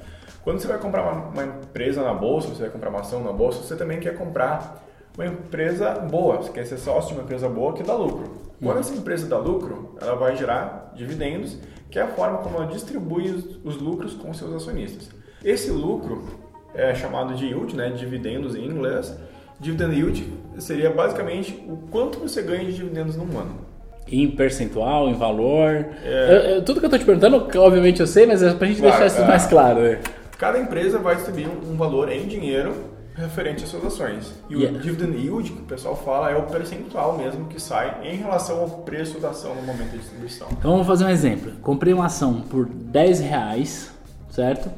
Quando 0.42 0.60
você 0.60 0.66
vai 0.66 0.78
comprar 0.78 1.02
uma, 1.02 1.28
uma 1.28 1.44
empresa 1.44 2.02
na 2.02 2.14
bolsa, 2.14 2.48
você 2.48 2.62
vai 2.62 2.70
comprar 2.70 2.90
uma 2.90 3.00
ação 3.00 3.22
na 3.22 3.32
bolsa, 3.32 3.62
você 3.62 3.76
também 3.76 4.00
quer 4.00 4.16
comprar 4.16 4.82
uma 5.16 5.26
empresa 5.26 5.90
boa, 5.90 6.36
você 6.36 6.50
quer 6.50 6.66
ser 6.66 6.78
sócio 6.78 7.08
de 7.08 7.14
uma 7.14 7.24
empresa 7.24 7.48
boa 7.48 7.74
que 7.74 7.82
dá 7.82 7.94
lucro. 7.94 8.42
Quando 8.62 8.78
essa 8.78 8.94
empresa 8.94 9.26
dá 9.26 9.38
lucro, 9.38 9.96
ela 10.00 10.14
vai 10.14 10.36
gerar 10.36 10.92
dividendos, 10.94 11.58
que 11.90 11.98
é 11.98 12.02
a 12.02 12.08
forma 12.08 12.38
como 12.38 12.56
ela 12.56 12.66
distribui 12.66 13.28
os 13.64 13.76
lucros 13.76 14.14
com 14.14 14.32
seus 14.32 14.54
acionistas. 14.54 15.10
Esse 15.44 15.70
lucro 15.70 16.22
é 16.74 16.94
chamado 16.94 17.34
de 17.34 17.46
yield, 17.46 17.76
né, 17.76 17.90
dividendos 17.90 18.54
em 18.54 18.64
inglês. 18.64 19.16
Dividend 19.58 19.94
yield 19.94 20.32
seria 20.58 20.90
basicamente 20.90 21.52
o 21.68 21.76
quanto 21.90 22.20
você 22.20 22.40
ganha 22.40 22.64
de 22.64 22.74
dividendos 22.74 23.16
num 23.16 23.38
ano. 23.38 23.72
Em 24.06 24.30
percentual, 24.30 25.08
em 25.08 25.14
valor. 25.14 25.86
É... 26.04 26.28
Eu, 26.30 26.54
eu, 26.54 26.64
tudo 26.64 26.80
que 26.80 26.86
eu 26.86 26.88
estou 26.88 26.98
te 26.98 27.04
perguntando, 27.04 27.48
obviamente 27.58 28.00
eu 28.00 28.06
sei, 28.06 28.26
mas 28.26 28.42
é 28.42 28.52
para 28.54 28.66
a 28.66 28.70
gente 28.70 28.80
claro, 28.80 28.98
deixar 28.98 29.06
isso 29.14 29.24
é... 29.24 29.28
mais 29.28 29.46
claro. 29.46 29.80
Né? 29.80 30.00
Cada 30.38 30.58
empresa 30.58 30.98
vai 30.98 31.16
distribuir 31.16 31.48
um 31.48 31.76
valor 31.76 32.10
em 32.10 32.26
dinheiro 32.26 32.91
referente 33.14 33.64
às 33.64 33.70
suas 33.70 33.84
ações. 33.84 34.32
E 34.48 34.54
yeah. 34.54 34.76
o 34.76 34.80
dividend 34.80 35.16
yield, 35.16 35.52
que 35.52 35.60
o 35.60 35.64
pessoal 35.64 35.96
fala, 35.96 36.30
é 36.30 36.36
o 36.36 36.44
percentual 36.44 37.16
mesmo 37.16 37.46
que 37.46 37.60
sai 37.60 38.00
em 38.04 38.16
relação 38.16 38.60
ao 38.60 38.68
preço 38.68 39.20
da 39.20 39.30
ação 39.30 39.54
no 39.54 39.62
momento 39.62 39.90
de 39.90 39.98
distribuição. 39.98 40.48
Então 40.52 40.72
vamos 40.72 40.86
fazer 40.86 41.04
um 41.04 41.10
exemplo. 41.10 41.52
Comprei 41.62 41.92
uma 41.92 42.06
ação 42.06 42.40
por 42.40 42.66
10 42.66 43.20
reais, 43.20 43.90
certo? 44.30 44.70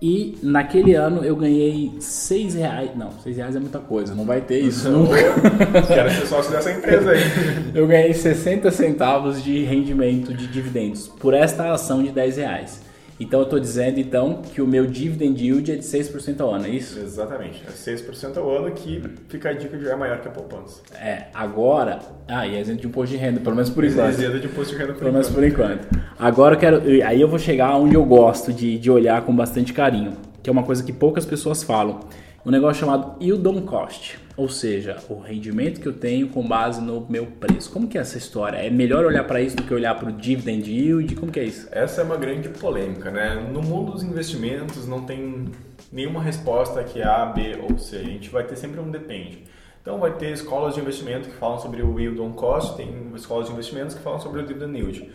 E 0.00 0.36
naquele 0.42 0.94
ano 0.94 1.24
eu 1.24 1.36
ganhei 1.36 1.92
6 2.00 2.54
reais. 2.54 2.90
Não, 2.96 3.12
6 3.20 3.36
reais 3.36 3.54
é 3.54 3.60
muita 3.60 3.78
coisa, 3.78 4.14
não 4.16 4.24
vai 4.24 4.40
ter 4.40 4.58
isso 4.58 4.90
nunca. 4.90 5.14
Quero 5.86 6.10
ser 6.10 6.26
sócio 6.26 6.50
dessa 6.50 6.72
empresa 6.72 7.12
aí. 7.12 7.20
eu 7.72 7.86
ganhei 7.86 8.12
60 8.12 8.68
centavos 8.72 9.42
de 9.42 9.62
rendimento 9.62 10.34
de 10.34 10.48
dividendos 10.48 11.06
por 11.06 11.34
esta 11.34 11.72
ação 11.72 12.02
de 12.02 12.10
10 12.10 12.36
reais. 12.36 12.91
Então 13.22 13.38
eu 13.38 13.44
estou 13.44 13.60
dizendo 13.60 14.00
então 14.00 14.42
que 14.42 14.60
o 14.60 14.66
meu 14.66 14.84
dividend 14.84 15.40
yield 15.40 15.70
é 15.70 15.76
de 15.76 15.84
6% 15.84 16.40
ao 16.40 16.52
ano, 16.52 16.66
é 16.66 16.70
isso? 16.70 16.98
Exatamente, 16.98 17.62
é 17.64 17.70
6% 17.70 18.36
ao 18.36 18.50
ano 18.50 18.72
que 18.72 19.00
fica 19.28 19.50
a 19.50 19.52
dica 19.52 19.78
de 19.78 19.88
é 19.88 19.94
maior 19.94 20.20
que 20.20 20.26
a 20.26 20.30
poupança. 20.30 20.82
É, 21.00 21.26
agora, 21.32 22.00
ah, 22.26 22.44
e 22.46 22.56
é 22.56 22.60
isento 22.60 22.80
de 22.80 22.88
imposto 22.88 23.14
de 23.14 23.22
renda, 23.22 23.38
pelo 23.38 23.54
menos 23.54 23.70
por 23.70 23.84
enquanto. 23.84 24.10
Isento 24.10 24.40
de 24.40 24.46
imposto 24.46 24.72
de 24.72 24.80
renda 24.80 24.92
por 24.94 24.98
pelo 24.98 25.12
menos 25.12 25.30
por 25.30 25.44
enquanto. 25.44 25.86
Agora 26.18 26.56
eu 26.56 26.58
quero, 26.58 26.82
aí 27.06 27.20
eu 27.20 27.28
vou 27.28 27.38
chegar 27.38 27.76
onde 27.76 27.94
eu 27.94 28.04
gosto 28.04 28.52
de, 28.52 28.76
de 28.76 28.90
olhar 28.90 29.22
com 29.22 29.34
bastante 29.34 29.72
carinho, 29.72 30.14
que 30.42 30.50
é 30.50 30.52
uma 30.52 30.64
coisa 30.64 30.82
que 30.82 30.92
poucas 30.92 31.24
pessoas 31.24 31.62
falam 31.62 32.00
um 32.44 32.50
negócio 32.50 32.80
chamado 32.80 33.22
yield 33.22 33.46
on 33.46 33.62
cost, 33.62 34.18
ou 34.36 34.48
seja, 34.48 34.96
o 35.08 35.20
rendimento 35.20 35.80
que 35.80 35.86
eu 35.86 35.92
tenho 35.92 36.28
com 36.28 36.46
base 36.46 36.80
no 36.80 37.06
meu 37.08 37.26
preço. 37.26 37.70
Como 37.70 37.86
que 37.86 37.96
é 37.96 38.00
essa 38.00 38.18
história? 38.18 38.56
É 38.56 38.68
melhor 38.68 39.04
olhar 39.04 39.24
para 39.24 39.40
isso 39.40 39.56
do 39.56 39.62
que 39.62 39.72
olhar 39.72 39.94
para 39.94 40.08
o 40.08 40.12
dividend 40.12 40.68
yield? 40.68 41.14
Como 41.14 41.30
que 41.30 41.38
é 41.38 41.44
isso? 41.44 41.68
Essa 41.70 42.00
é 42.00 42.04
uma 42.04 42.16
grande 42.16 42.48
polêmica, 42.48 43.12
né? 43.12 43.34
No 43.52 43.62
mundo 43.62 43.92
dos 43.92 44.02
investimentos 44.02 44.88
não 44.88 45.02
tem 45.02 45.52
nenhuma 45.92 46.20
resposta 46.20 46.82
que 46.82 47.00
é 47.00 47.04
A, 47.04 47.26
B 47.26 47.56
ou 47.62 47.78
C. 47.78 47.96
A 47.96 48.02
gente 48.02 48.28
vai 48.28 48.42
ter 48.42 48.56
sempre 48.56 48.80
um 48.80 48.90
depende. 48.90 49.44
Então 49.80 49.98
vai 49.98 50.12
ter 50.12 50.32
escolas 50.32 50.74
de 50.74 50.80
investimento 50.80 51.28
que 51.28 51.36
falam 51.36 51.60
sobre 51.60 51.80
o 51.82 51.98
yield 51.98 52.20
on 52.20 52.32
cost, 52.32 52.76
tem 52.76 52.88
escolas 53.14 53.46
de 53.46 53.52
investimentos 53.52 53.94
que 53.94 54.02
falam 54.02 54.18
sobre 54.18 54.40
o 54.40 54.46
dividend 54.46 54.76
yield. 54.76 55.10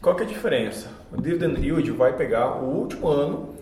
Qual 0.00 0.14
que 0.14 0.22
é 0.22 0.26
a 0.26 0.28
diferença? 0.28 0.88
O 1.12 1.20
dividend 1.20 1.60
yield 1.60 1.90
vai 1.90 2.16
pegar 2.16 2.62
o 2.62 2.66
último 2.66 3.08
ano 3.08 3.57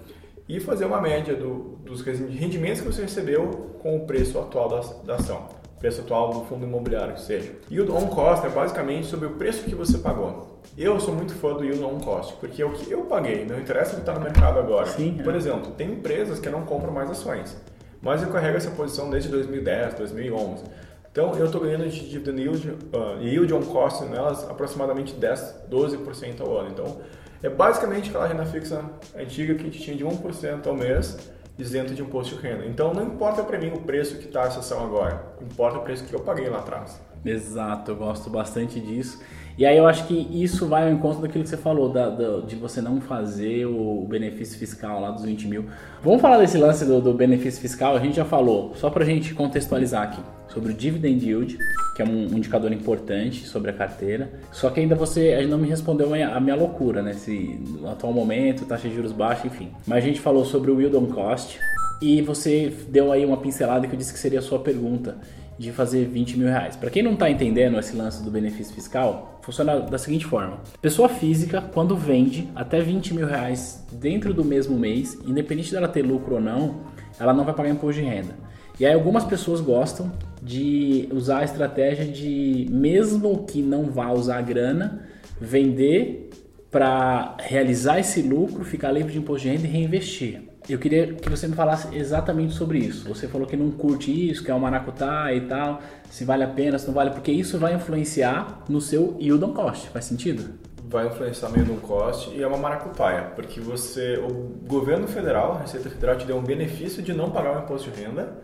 e 0.48 0.60
fazer 0.60 0.84
uma 0.84 1.00
média 1.00 1.34
do, 1.34 1.78
dos 1.84 2.02
rendimentos 2.02 2.80
que 2.80 2.86
você 2.86 3.02
recebeu 3.02 3.76
com 3.80 3.96
o 3.96 4.06
preço 4.06 4.38
atual 4.38 4.68
da, 4.68 4.80
da 5.04 5.14
ação, 5.16 5.48
preço 5.78 6.00
atual 6.00 6.32
do 6.32 6.44
fundo 6.44 6.64
imobiliário, 6.64 7.14
que 7.14 7.20
seja. 7.20 7.52
Yield 7.70 7.90
on 7.90 8.06
cost 8.06 8.46
é 8.46 8.50
basicamente 8.50 9.06
sobre 9.06 9.26
o 9.26 9.30
preço 9.30 9.64
que 9.64 9.74
você 9.74 9.98
pagou. 9.98 10.60
Eu 10.76 11.00
sou 11.00 11.14
muito 11.14 11.34
fã 11.34 11.54
do 11.54 11.64
yield 11.64 11.82
on 11.82 11.98
cost, 11.98 12.34
porque 12.40 12.62
é 12.62 12.66
o 12.66 12.72
que 12.72 12.90
eu 12.90 13.02
paguei, 13.02 13.44
não 13.44 13.58
interessa 13.58 13.92
o 13.92 13.94
que 13.96 14.00
está 14.00 14.14
no 14.14 14.20
mercado 14.20 14.58
agora. 14.58 14.86
Sim, 14.86 15.20
Por 15.22 15.34
é. 15.34 15.36
exemplo, 15.36 15.72
tem 15.72 15.92
empresas 15.92 16.38
que 16.38 16.48
não 16.48 16.62
compram 16.62 16.92
mais 16.92 17.10
ações, 17.10 17.56
mas 18.00 18.22
eu 18.22 18.28
carrego 18.28 18.56
essa 18.56 18.70
posição 18.70 19.10
desde 19.10 19.28
2010, 19.30 19.94
2011. 19.94 20.64
Então, 21.10 21.34
eu 21.34 21.46
estou 21.46 21.62
ganhando 21.62 21.88
de 21.88 22.10
dividend 22.10 22.42
yield, 22.42 22.68
uh, 22.68 23.22
yield 23.22 23.54
on 23.54 23.62
cost 23.62 24.04
nelas 24.04 24.44
aproximadamente 24.50 25.14
10, 25.14 25.62
12% 25.70 26.42
ao 26.42 26.58
ano. 26.58 26.68
Então, 26.68 26.98
é 27.42 27.48
basicamente 27.48 28.10
aquela 28.10 28.26
renda 28.26 28.44
fixa 28.46 28.84
antiga 29.16 29.54
que 29.54 29.62
a 29.62 29.64
gente 29.64 29.80
tinha 29.80 29.96
de 29.96 30.04
1% 30.04 30.66
ao 30.66 30.74
mês, 30.74 31.18
isento 31.58 31.94
de 31.94 32.02
imposto 32.02 32.36
de 32.36 32.42
renda. 32.42 32.66
Então 32.66 32.92
não 32.92 33.02
importa 33.02 33.42
para 33.42 33.58
mim 33.58 33.68
o 33.68 33.80
preço 33.80 34.18
que 34.18 34.26
está 34.26 34.42
a 34.42 34.46
ação 34.46 34.84
agora, 34.84 35.22
importa 35.40 35.78
o 35.78 35.82
preço 35.82 36.04
que 36.04 36.14
eu 36.14 36.20
paguei 36.20 36.48
lá 36.48 36.58
atrás. 36.58 37.00
Exato, 37.24 37.90
eu 37.90 37.96
gosto 37.96 38.30
bastante 38.30 38.80
disso. 38.80 39.20
E 39.58 39.64
aí 39.64 39.78
eu 39.78 39.86
acho 39.86 40.06
que 40.06 40.28
isso 40.30 40.66
vai 40.66 40.84
ao 40.84 40.90
encontro 40.90 41.22
daquilo 41.22 41.42
que 41.42 41.48
você 41.48 41.56
falou, 41.56 41.88
da, 41.88 42.10
da, 42.10 42.40
de 42.40 42.54
você 42.56 42.82
não 42.82 43.00
fazer 43.00 43.64
o 43.64 44.04
benefício 44.06 44.58
fiscal 44.58 45.00
lá 45.00 45.10
dos 45.10 45.24
20 45.24 45.48
mil. 45.48 45.64
Vamos 46.02 46.20
falar 46.20 46.36
desse 46.38 46.58
lance 46.58 46.84
do, 46.84 47.00
do 47.00 47.14
benefício 47.14 47.58
fiscal, 47.58 47.96
a 47.96 47.98
gente 47.98 48.16
já 48.16 48.24
falou, 48.24 48.74
só 48.76 48.90
para 48.90 49.02
a 49.02 49.06
gente 49.06 49.32
contextualizar 49.32 50.02
aqui, 50.02 50.20
sobre 50.48 50.72
o 50.72 50.74
dividend 50.74 51.26
yield, 51.26 51.58
que 51.96 52.02
é 52.02 52.04
um, 52.04 52.34
um, 52.34 52.36
indicador 52.36 52.70
importante 52.70 53.46
sobre 53.46 53.70
a 53.70 53.72
carteira. 53.72 54.30
Só 54.52 54.68
que 54.68 54.80
ainda 54.80 54.94
você 54.94 55.32
ainda 55.32 55.56
não 55.56 55.58
me 55.58 55.68
respondeu 55.68 56.08
a 56.08 56.10
minha, 56.10 56.28
a 56.36 56.40
minha 56.40 56.54
loucura, 56.54 57.00
né? 57.00 57.14
Se 57.14 57.58
no 57.80 57.88
atual 57.88 58.12
momento, 58.12 58.66
taxa 58.66 58.86
de 58.86 58.94
juros 58.94 59.12
baixa, 59.12 59.46
enfim. 59.46 59.70
Mas 59.86 60.04
a 60.04 60.06
gente 60.06 60.20
falou 60.20 60.44
sobre 60.44 60.70
o 60.70 60.78
yield 60.78 60.94
on 60.94 61.06
cost 61.06 61.58
e 62.02 62.20
você 62.20 62.70
deu 62.90 63.10
aí 63.10 63.24
uma 63.24 63.38
pincelada 63.38 63.86
que 63.86 63.94
eu 63.94 63.98
disse 63.98 64.12
que 64.12 64.18
seria 64.18 64.40
a 64.40 64.42
sua 64.42 64.58
pergunta 64.58 65.16
de 65.58 65.72
fazer 65.72 66.06
20 66.06 66.38
mil 66.38 66.48
reais. 66.48 66.76
Para 66.76 66.90
quem 66.90 67.02
não 67.02 67.14
está 67.14 67.30
entendendo 67.30 67.78
esse 67.78 67.96
lance 67.96 68.22
do 68.22 68.30
benefício 68.30 68.74
fiscal, 68.74 69.40
funciona 69.42 69.80
da 69.80 69.98
seguinte 69.98 70.26
forma: 70.26 70.60
pessoa 70.80 71.08
física, 71.08 71.60
quando 71.60 71.96
vende 71.96 72.48
até 72.54 72.80
20 72.80 73.14
mil 73.14 73.26
reais 73.26 73.84
dentro 73.92 74.34
do 74.34 74.44
mesmo 74.44 74.78
mês, 74.78 75.18
independente 75.26 75.72
dela 75.72 75.88
ter 75.88 76.02
lucro 76.02 76.34
ou 76.34 76.40
não, 76.40 76.80
ela 77.18 77.32
não 77.32 77.44
vai 77.44 77.54
pagar 77.54 77.70
imposto 77.70 78.00
de 78.00 78.06
renda. 78.06 78.34
E 78.78 78.84
aí 78.84 78.92
algumas 78.92 79.24
pessoas 79.24 79.60
gostam 79.60 80.12
de 80.42 81.08
usar 81.10 81.38
a 81.38 81.44
estratégia 81.44 82.04
de, 82.04 82.66
mesmo 82.70 83.44
que 83.46 83.62
não 83.62 83.84
vá 83.84 84.12
usar 84.12 84.36
a 84.36 84.42
grana, 84.42 85.06
vender 85.40 86.30
para 86.70 87.36
realizar 87.40 87.98
esse 87.98 88.20
lucro, 88.20 88.62
ficar 88.64 88.92
livre 88.92 89.12
de 89.12 89.18
imposto 89.18 89.48
de 89.48 89.54
renda 89.54 89.66
e 89.66 89.70
reinvestir. 89.70 90.42
Eu 90.68 90.78
queria 90.78 91.14
que 91.14 91.30
você 91.30 91.46
me 91.46 91.54
falasse 91.54 91.94
exatamente 91.96 92.52
sobre 92.54 92.78
isso. 92.78 93.08
Você 93.08 93.28
falou 93.28 93.46
que 93.46 93.56
não 93.56 93.70
curte 93.70 94.10
isso, 94.30 94.42
que 94.42 94.50
é 94.50 94.54
o 94.54 94.58
maracutá 94.58 95.32
e 95.32 95.42
tal, 95.42 95.80
se 96.10 96.24
vale 96.24 96.42
a 96.42 96.48
pena, 96.48 96.76
se 96.76 96.88
não 96.88 96.94
vale, 96.94 97.10
porque 97.10 97.30
isso 97.30 97.56
vai 97.56 97.74
influenciar 97.74 98.64
no 98.68 98.80
seu 98.80 99.16
yield 99.20 99.44
on 99.44 99.52
cost. 99.52 99.88
Faz 99.90 100.06
sentido? 100.06 100.58
Vai 100.88 101.06
influenciar 101.06 101.50
no 101.50 101.56
yield 101.56 101.70
on 101.70 101.76
cost 101.76 102.30
e 102.34 102.42
é 102.42 102.46
uma 102.48 102.58
maracutaia, 102.58 103.30
porque 103.36 103.60
você, 103.60 104.18
o 104.18 104.32
governo 104.66 105.06
federal, 105.06 105.52
a 105.52 105.60
Receita 105.60 105.88
Federal 105.88 106.16
te 106.16 106.26
deu 106.26 106.36
um 106.36 106.42
benefício 106.42 107.00
de 107.00 107.12
não 107.12 107.30
pagar 107.30 107.56
o 107.56 107.62
imposto 107.62 107.88
de 107.88 108.00
renda 108.00 108.36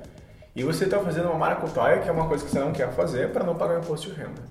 e 0.54 0.62
você 0.62 0.84
está 0.84 1.00
fazendo 1.00 1.26
uma 1.26 1.38
maracutaia, 1.38 2.00
que 2.00 2.08
é 2.08 2.12
uma 2.12 2.28
coisa 2.28 2.44
que 2.44 2.50
você 2.52 2.60
não 2.60 2.72
quer 2.72 2.92
fazer 2.92 3.30
para 3.30 3.44
não 3.44 3.56
pagar 3.56 3.80
o 3.80 3.82
imposto 3.82 4.10
de 4.10 4.14
renda. 4.14 4.42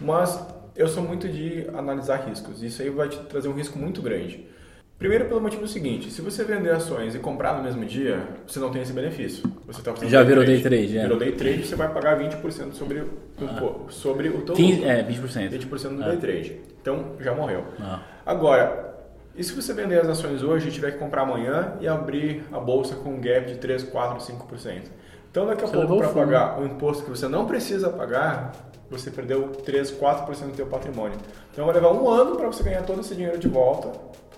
Mas 0.00 0.44
eu 0.74 0.88
sou 0.88 1.02
muito 1.04 1.28
de 1.28 1.68
analisar 1.74 2.26
riscos. 2.26 2.60
Isso 2.60 2.82
aí 2.82 2.90
vai 2.90 3.08
te 3.08 3.18
trazer 3.20 3.46
um 3.46 3.52
risco 3.52 3.78
muito 3.78 4.02
grande. 4.02 4.48
Primeiro 4.98 5.26
pelo 5.26 5.40
motivo 5.40 5.66
seguinte, 5.66 6.10
se 6.10 6.22
você 6.22 6.44
vender 6.44 6.70
ações 6.70 7.14
e 7.14 7.18
comprar 7.18 7.56
no 7.56 7.64
mesmo 7.64 7.84
dia, 7.84 8.26
você 8.46 8.60
não 8.60 8.70
tem 8.70 8.80
esse 8.80 8.92
benefício. 8.92 9.42
Você 9.66 9.82
tá 9.82 9.92
Já 10.06 10.22
day 10.22 10.28
virou 10.28 10.44
day 10.44 10.62
trade, 10.62 10.98
é. 10.98 11.02
Virou 11.02 11.18
day 11.18 11.32
trade, 11.32 11.66
você 11.66 11.74
vai 11.74 11.92
pagar 11.92 12.18
20% 12.18 12.74
sobre 12.74 13.00
o, 13.00 13.10
ah. 13.42 13.90
sobre 13.90 14.28
o 14.28 14.42
teu 14.42 14.54
15, 14.54 14.84
É, 14.84 15.02
20%. 15.02 15.50
20% 15.50 15.96
do 15.96 16.02
ah. 16.02 16.08
day 16.08 16.16
trade. 16.18 16.60
Então, 16.80 17.12
já 17.20 17.34
morreu. 17.34 17.64
Ah. 17.80 18.00
Agora, 18.24 18.94
e 19.36 19.42
se 19.42 19.52
você 19.52 19.72
vender 19.72 20.00
as 20.00 20.08
ações 20.08 20.44
hoje 20.44 20.68
e 20.68 20.70
tiver 20.70 20.92
que 20.92 20.98
comprar 20.98 21.22
amanhã 21.22 21.72
e 21.80 21.88
abrir 21.88 22.44
a 22.52 22.60
bolsa 22.60 22.94
com 22.94 23.14
um 23.14 23.20
gap 23.20 23.46
de 23.46 23.56
3, 23.56 23.82
4, 23.82 24.18
5%? 24.32 24.82
Então, 25.28 25.44
daqui 25.46 25.64
a 25.64 25.66
você 25.66 25.76
pouco, 25.76 25.96
para 25.96 26.08
pagar 26.10 26.60
o 26.60 26.64
imposto 26.64 27.02
que 27.02 27.10
você 27.10 27.26
não 27.26 27.44
precisa 27.44 27.90
pagar, 27.90 28.52
você 28.88 29.10
perdeu 29.10 29.48
3, 29.48 29.90
4% 29.90 30.50
do 30.50 30.56
seu 30.56 30.66
patrimônio. 30.66 31.18
Então, 31.52 31.64
vai 31.66 31.74
levar 31.74 31.92
um 31.92 32.08
ano 32.08 32.36
para 32.36 32.46
você 32.46 32.62
ganhar 32.62 32.82
todo 32.82 33.00
esse 33.00 33.16
dinheiro 33.16 33.36
de 33.36 33.48
volta, 33.48 33.90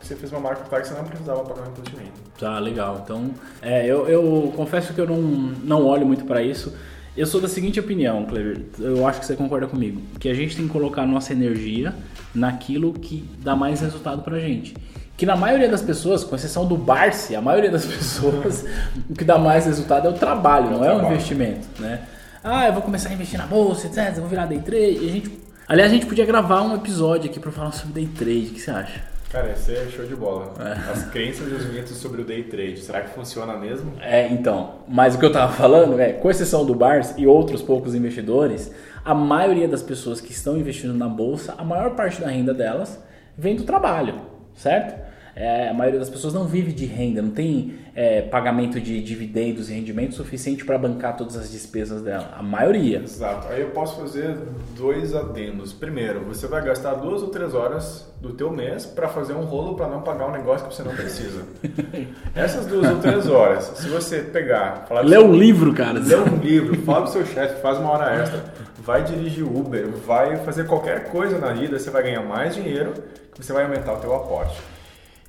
você 0.07 0.17
fez 0.17 0.33
uma 0.33 0.41
marca 0.41 0.63
que 0.63 0.89
você 0.89 0.95
não 0.95 1.05
precisava 1.05 1.43
pagar 1.43 1.63
o 1.63 1.71
imposto 1.71 1.91
de 1.91 1.97
renda. 1.97 2.13
Tá, 2.39 2.59
legal. 2.59 3.01
Então, 3.05 3.31
é, 3.63 3.87
eu, 3.87 4.09
eu 4.09 4.53
confesso 4.57 4.93
que 4.93 5.01
eu 5.01 5.07
não, 5.07 5.21
não 5.21 5.87
olho 5.87 6.07
muito 6.07 6.25
para 6.25 6.43
isso. 6.43 6.75
Eu 7.17 7.27
sou 7.27 7.41
da 7.41 7.49
seguinte 7.49 7.81
opinião, 7.81 8.27
Cleber, 8.27 8.63
eu 8.79 9.07
acho 9.07 9.21
que 9.21 9.27
você 9.27 9.35
concorda 9.35 9.67
comigo, 9.67 10.03
que 10.21 10.29
a 10.29 10.35
gente 10.35 10.55
tem 10.55 10.67
que 10.67 10.73
colocar 10.73 11.07
nossa 11.07 11.33
energia 11.33 11.95
naquilo 12.35 12.93
que 12.93 13.27
dá 13.39 13.57
mais 13.57 13.81
resultado 13.81 14.23
pra 14.23 14.39
gente 14.39 14.75
que 15.17 15.25
na 15.25 15.35
maioria 15.35 15.69
das 15.69 15.81
pessoas, 15.81 16.23
com 16.23 16.37
exceção 16.37 16.67
do 16.67 16.77
Barsi, 16.77 17.35
a 17.35 17.41
maioria 17.41 17.71
das 17.71 17.87
pessoas, 17.87 18.65
o 19.09 19.15
que 19.15 19.25
dá 19.25 19.39
mais 19.39 19.65
resultado 19.65 20.07
é 20.07 20.11
o 20.11 20.13
trabalho, 20.13 20.71
não 20.71 20.85
é 20.85 20.95
o 20.95 21.07
investimento, 21.07 21.67
né? 21.79 22.03
Ah, 22.45 22.67
eu 22.67 22.73
vou 22.73 22.83
começar 22.83 23.09
a 23.09 23.13
investir 23.13 23.39
na 23.39 23.47
bolsa, 23.47 23.87
etc, 23.87 24.15
vou 24.17 24.29
virar 24.29 24.47
day 24.47 24.61
trade. 24.61 24.99
A 24.99 25.11
gente, 25.11 25.39
aliás, 25.67 25.91
a 25.91 25.95
gente 25.95 26.07
podia 26.07 26.25
gravar 26.25 26.63
um 26.63 26.77
episódio 26.77 27.31
aqui 27.31 27.41
para 27.41 27.51
falar 27.51 27.73
sobre 27.73 27.95
day 27.95 28.07
trade. 28.07 28.49
O 28.49 28.55
que 28.55 28.61
você 28.61 28.71
acha? 28.71 29.16
Cara, 29.31 29.51
esse 29.51 29.75
é 29.75 29.87
show 29.91 30.05
de 30.05 30.15
bola. 30.15 30.55
É. 30.61 30.91
As 30.91 31.05
crenças 31.11 31.51
e 31.51 31.55
os 31.55 31.67
mitos 31.67 31.97
sobre 31.97 32.23
o 32.23 32.25
day 32.25 32.45
trade. 32.45 32.79
Será 32.79 33.01
que 33.01 33.11
funciona 33.11 33.57
mesmo? 33.57 33.93
É, 34.01 34.29
então. 34.29 34.77
Mas 34.89 35.15
o 35.15 35.19
que 35.19 35.25
eu 35.25 35.33
tava 35.33 35.53
falando 35.53 35.99
é, 36.01 36.13
com 36.13 36.31
exceção 36.31 36.65
do 36.65 36.75
Bars 36.75 37.15
e 37.17 37.27
outros 37.27 37.61
poucos 37.61 37.95
investidores, 37.95 38.73
a 39.05 39.15
maioria 39.15 39.67
das 39.67 39.83
pessoas 39.83 40.21
que 40.21 40.33
estão 40.33 40.57
investindo 40.57 40.95
na 40.95 41.09
bolsa, 41.09 41.55
a 41.59 41.65
maior 41.65 41.95
parte 41.95 42.21
da 42.21 42.29
renda 42.29 42.55
delas 42.55 43.03
vem 43.37 43.57
do 43.57 43.65
trabalho, 43.65 44.21
certo? 44.55 45.06
É, 45.39 45.69
a 45.69 45.75
maioria 45.75 46.01
das 46.01 46.09
pessoas 46.09 46.33
não 46.33 46.47
vive 46.47 46.73
de 46.73 46.87
renda, 46.87 47.21
não 47.21 47.31
tem 47.31 47.75
é, 47.95 48.23
pagamento 48.23 48.81
de 48.81 49.03
dividendos 49.03 49.69
e 49.69 49.75
rendimento 49.75 50.15
suficiente 50.15 50.65
para 50.65 50.79
bancar 50.79 51.15
todas 51.15 51.37
as 51.37 51.51
despesas 51.51 52.01
dela. 52.01 52.33
A 52.39 52.43
maioria. 52.43 53.03
Exato. 53.05 53.49
Aí 53.49 53.61
eu 53.61 53.69
posso 53.69 54.01
fazer 54.01 54.35
dois 54.75 55.15
adendos. 55.15 55.75
Primeiro, 55.75 56.21
você 56.21 56.47
vai 56.47 56.65
gastar 56.65 56.95
duas 56.95 57.23
ou 57.23 57.29
três 57.29 57.55
horas 57.55 58.11
do 58.19 58.33
teu 58.33 58.51
mês 58.51 58.87
para 58.87 59.09
fazer 59.09 59.35
um 59.35 59.45
rolo 59.45 59.75
para 59.75 59.87
não 59.89 60.01
pagar 60.01 60.27
um 60.27 60.33
negócio 60.33 60.67
que 60.67 60.75
você 60.75 60.83
não 60.83 60.95
precisa. 60.95 61.43
Essas 62.35 62.65
duas 62.65 62.91
ou 62.91 62.97
três 62.97 63.29
horas, 63.29 63.65
se 63.77 63.91
você 63.91 64.21
pegar, 64.21 64.87
falar 64.89 65.03
lê 65.03 65.19
um 65.19 65.35
livro, 65.35 65.75
cara. 65.75 65.99
Lê 65.99 66.17
um 66.17 66.37
livro, 66.37 66.81
fala 66.81 67.03
pro 67.03 67.13
seu 67.13 67.27
chefe, 67.27 67.61
faz 67.61 67.77
uma 67.77 67.91
hora 67.91 68.23
extra, 68.23 68.43
vai 68.79 69.05
dirigir 69.05 69.45
Uber, 69.45 69.91
vai 70.07 70.39
fazer 70.39 70.67
qualquer 70.67 71.11
coisa 71.11 71.39
na 71.39 71.53
vida, 71.53 71.79
você 71.79 71.91
vai 71.91 72.05
ganhar 72.05 72.23
mais 72.23 72.55
dinheiro, 72.55 72.95
você 73.39 73.53
vai 73.53 73.65
aumentar 73.65 73.93
o 73.93 73.99
teu 73.99 74.15
aporte. 74.15 74.76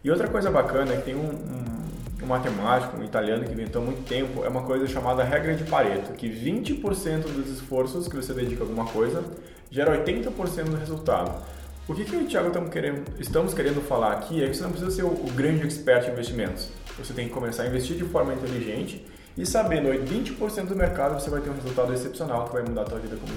E 0.04 0.12
outra 0.12 0.28
coisa 0.28 0.50
bacana 0.52 0.94
é 0.94 0.98
que 0.98 1.04
tem 1.04 1.16
um, 1.16 1.30
um, 1.30 2.24
um 2.24 2.28
matemático, 2.28 2.98
um 2.98 3.04
italiano 3.04 3.44
que 3.46 3.52
inventou 3.52 3.82
há 3.82 3.86
muito 3.86 4.04
tempo, 4.08 4.44
é 4.46 4.50
uma 4.50 4.64
coisa 4.64 4.88
chamada 4.88 5.24
regra 5.24 5.56
de 5.56 5.64
Pareto, 5.66 6.14
que 6.14 6.30
20% 6.30 7.24
dos 7.24 7.50
esforços 7.50 8.08
que 8.08 8.16
você 8.16 8.34
dedica 8.34 8.64
a 8.64 8.68
alguma 8.68 8.86
coisa 8.86 9.24
gera 9.70 9.98
80% 10.04 10.64
do 10.66 10.78
resultado. 10.78 11.42
O 11.88 11.94
que, 11.96 12.04
que 12.04 12.14
eu 12.14 12.22
e 12.22 12.24
o 12.26 12.28
Thiago 12.28 12.48
estamos 12.48 12.70
querendo, 12.70 13.04
estamos 13.20 13.54
querendo 13.54 13.82
falar 13.82 14.14
aqui 14.14 14.44
é 14.44 14.48
que 14.50 14.56
você 14.58 14.64
não 14.64 14.72
precisa 14.72 14.92
ser 14.92 15.04
o, 15.04 15.08
o 15.08 15.32
grande 15.36 15.66
expert 15.66 16.08
em 16.08 16.12
investimentos. 16.12 16.70
Você 16.98 17.14
tem 17.14 17.28
que 17.28 17.34
começar 17.34 17.64
a 17.64 17.68
investir 17.68 17.96
de 17.96 18.04
forma 18.04 18.34
inteligente 18.34 19.06
e 19.38 19.46
sabendo 19.46 19.88
20% 19.90 20.66
do 20.66 20.76
mercado 20.76 21.14
você 21.20 21.30
vai 21.30 21.40
ter 21.42 21.50
um 21.50 21.54
resultado 21.54 21.94
excepcional 21.94 22.46
que 22.48 22.54
vai 22.54 22.64
mudar 22.64 22.82
a 22.82 22.86
tua 22.86 23.00
vida 23.00 23.16
como, 23.16 23.32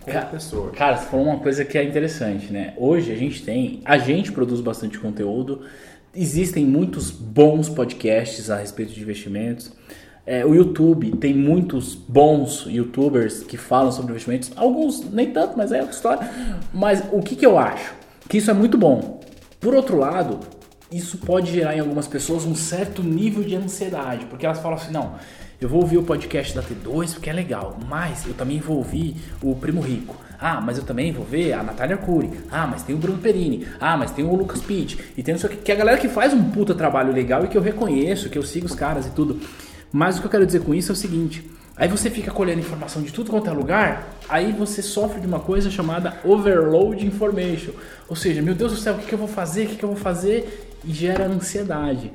como 0.00 0.12
Ca- 0.12 0.26
pessoa. 0.26 0.70
Cara, 0.72 0.96
você 0.96 1.06
falou 1.06 1.26
uma 1.26 1.38
coisa 1.38 1.64
que 1.64 1.78
é 1.78 1.84
interessante, 1.84 2.52
né? 2.52 2.74
Hoje 2.76 3.12
a 3.12 3.16
gente 3.16 3.44
tem, 3.44 3.80
a 3.84 3.98
gente 3.98 4.32
produz 4.32 4.60
bastante 4.60 4.98
conteúdo, 4.98 5.64
existem 6.14 6.64
muitos 6.64 7.10
bons 7.10 7.68
podcasts 7.68 8.50
a 8.50 8.56
respeito 8.56 8.92
de 8.92 9.00
investimentos. 9.00 9.72
É, 10.24 10.44
o 10.46 10.54
YouTube 10.54 11.16
tem 11.16 11.34
muitos 11.34 11.94
bons 11.94 12.64
youtubers 12.66 13.42
que 13.42 13.56
falam 13.56 13.90
sobre 13.90 14.12
investimentos, 14.12 14.52
alguns 14.54 15.10
nem 15.10 15.32
tanto, 15.32 15.56
mas 15.56 15.72
é 15.72 15.80
outra 15.80 15.94
história. 15.94 16.30
Mas 16.72 17.02
o 17.10 17.20
que, 17.20 17.34
que 17.34 17.44
eu 17.44 17.58
acho? 17.58 17.92
Que 18.28 18.38
isso 18.38 18.50
é 18.50 18.54
muito 18.54 18.78
bom. 18.78 19.20
Por 19.58 19.74
outro 19.74 19.96
lado, 19.98 20.38
isso 20.92 21.18
pode 21.18 21.50
gerar 21.50 21.76
em 21.76 21.80
algumas 21.80 22.06
pessoas 22.06 22.44
um 22.44 22.54
certo 22.54 23.02
nível 23.02 23.42
de 23.42 23.56
ansiedade, 23.56 24.26
porque 24.26 24.46
elas 24.46 24.60
falam 24.60 24.78
assim: 24.78 24.92
não, 24.92 25.14
eu 25.64 25.68
vou 25.68 25.80
ouvir 25.80 25.98
o 25.98 26.02
podcast 26.02 26.54
da 26.54 26.62
T2 26.62 27.12
porque 27.14 27.30
é 27.30 27.32
legal, 27.32 27.78
mas 27.88 28.26
eu 28.26 28.34
também 28.34 28.58
vou 28.58 28.78
ouvir 28.78 29.16
o 29.42 29.54
Primo 29.54 29.80
Rico. 29.80 30.16
Ah, 30.40 30.60
mas 30.60 30.76
eu 30.76 30.82
também 30.82 31.12
vou 31.12 31.24
ver 31.24 31.52
a 31.52 31.62
Natália 31.62 31.94
Arcuri. 31.94 32.30
Ah, 32.50 32.66
mas 32.66 32.82
tem 32.82 32.96
o 32.96 32.98
Bruno 32.98 33.18
Perini. 33.18 33.64
Ah, 33.80 33.96
mas 33.96 34.10
tem 34.10 34.24
o 34.24 34.34
Lucas 34.34 34.60
Pitt. 34.60 34.98
E 35.16 35.22
tem 35.22 35.34
não 35.34 35.40
sei 35.40 35.48
o 35.48 35.52
que, 35.52 35.58
que 35.58 35.70
é 35.70 35.74
a 35.76 35.78
galera 35.78 35.98
que 35.98 36.08
faz 36.08 36.32
um 36.32 36.50
puta 36.50 36.74
trabalho 36.74 37.12
legal 37.12 37.44
e 37.44 37.48
que 37.48 37.56
eu 37.56 37.62
reconheço, 37.62 38.28
que 38.28 38.36
eu 38.36 38.42
sigo 38.42 38.66
os 38.66 38.74
caras 38.74 39.06
e 39.06 39.10
tudo. 39.10 39.38
Mas 39.92 40.16
o 40.16 40.20
que 40.20 40.26
eu 40.26 40.30
quero 40.32 40.44
dizer 40.44 40.62
com 40.62 40.74
isso 40.74 40.90
é 40.90 40.94
o 40.94 40.96
seguinte: 40.96 41.48
aí 41.76 41.86
você 41.86 42.10
fica 42.10 42.32
colhendo 42.32 42.58
informação 42.58 43.00
de 43.02 43.12
tudo 43.12 43.30
quanto 43.30 43.48
é 43.48 43.52
lugar, 43.52 44.16
aí 44.28 44.50
você 44.50 44.82
sofre 44.82 45.20
de 45.20 45.28
uma 45.28 45.38
coisa 45.38 45.70
chamada 45.70 46.16
overload 46.24 47.06
information. 47.06 47.70
Ou 48.08 48.16
seja, 48.16 48.42
meu 48.42 48.56
Deus 48.56 48.72
do 48.72 48.78
céu, 48.78 48.94
o 48.94 48.98
que, 48.98 49.06
que 49.06 49.14
eu 49.14 49.18
vou 49.18 49.28
fazer? 49.28 49.66
O 49.66 49.68
que, 49.68 49.76
que 49.76 49.84
eu 49.84 49.90
vou 49.90 49.98
fazer? 49.98 50.76
E 50.84 50.92
gera 50.92 51.26
ansiedade. 51.26 52.10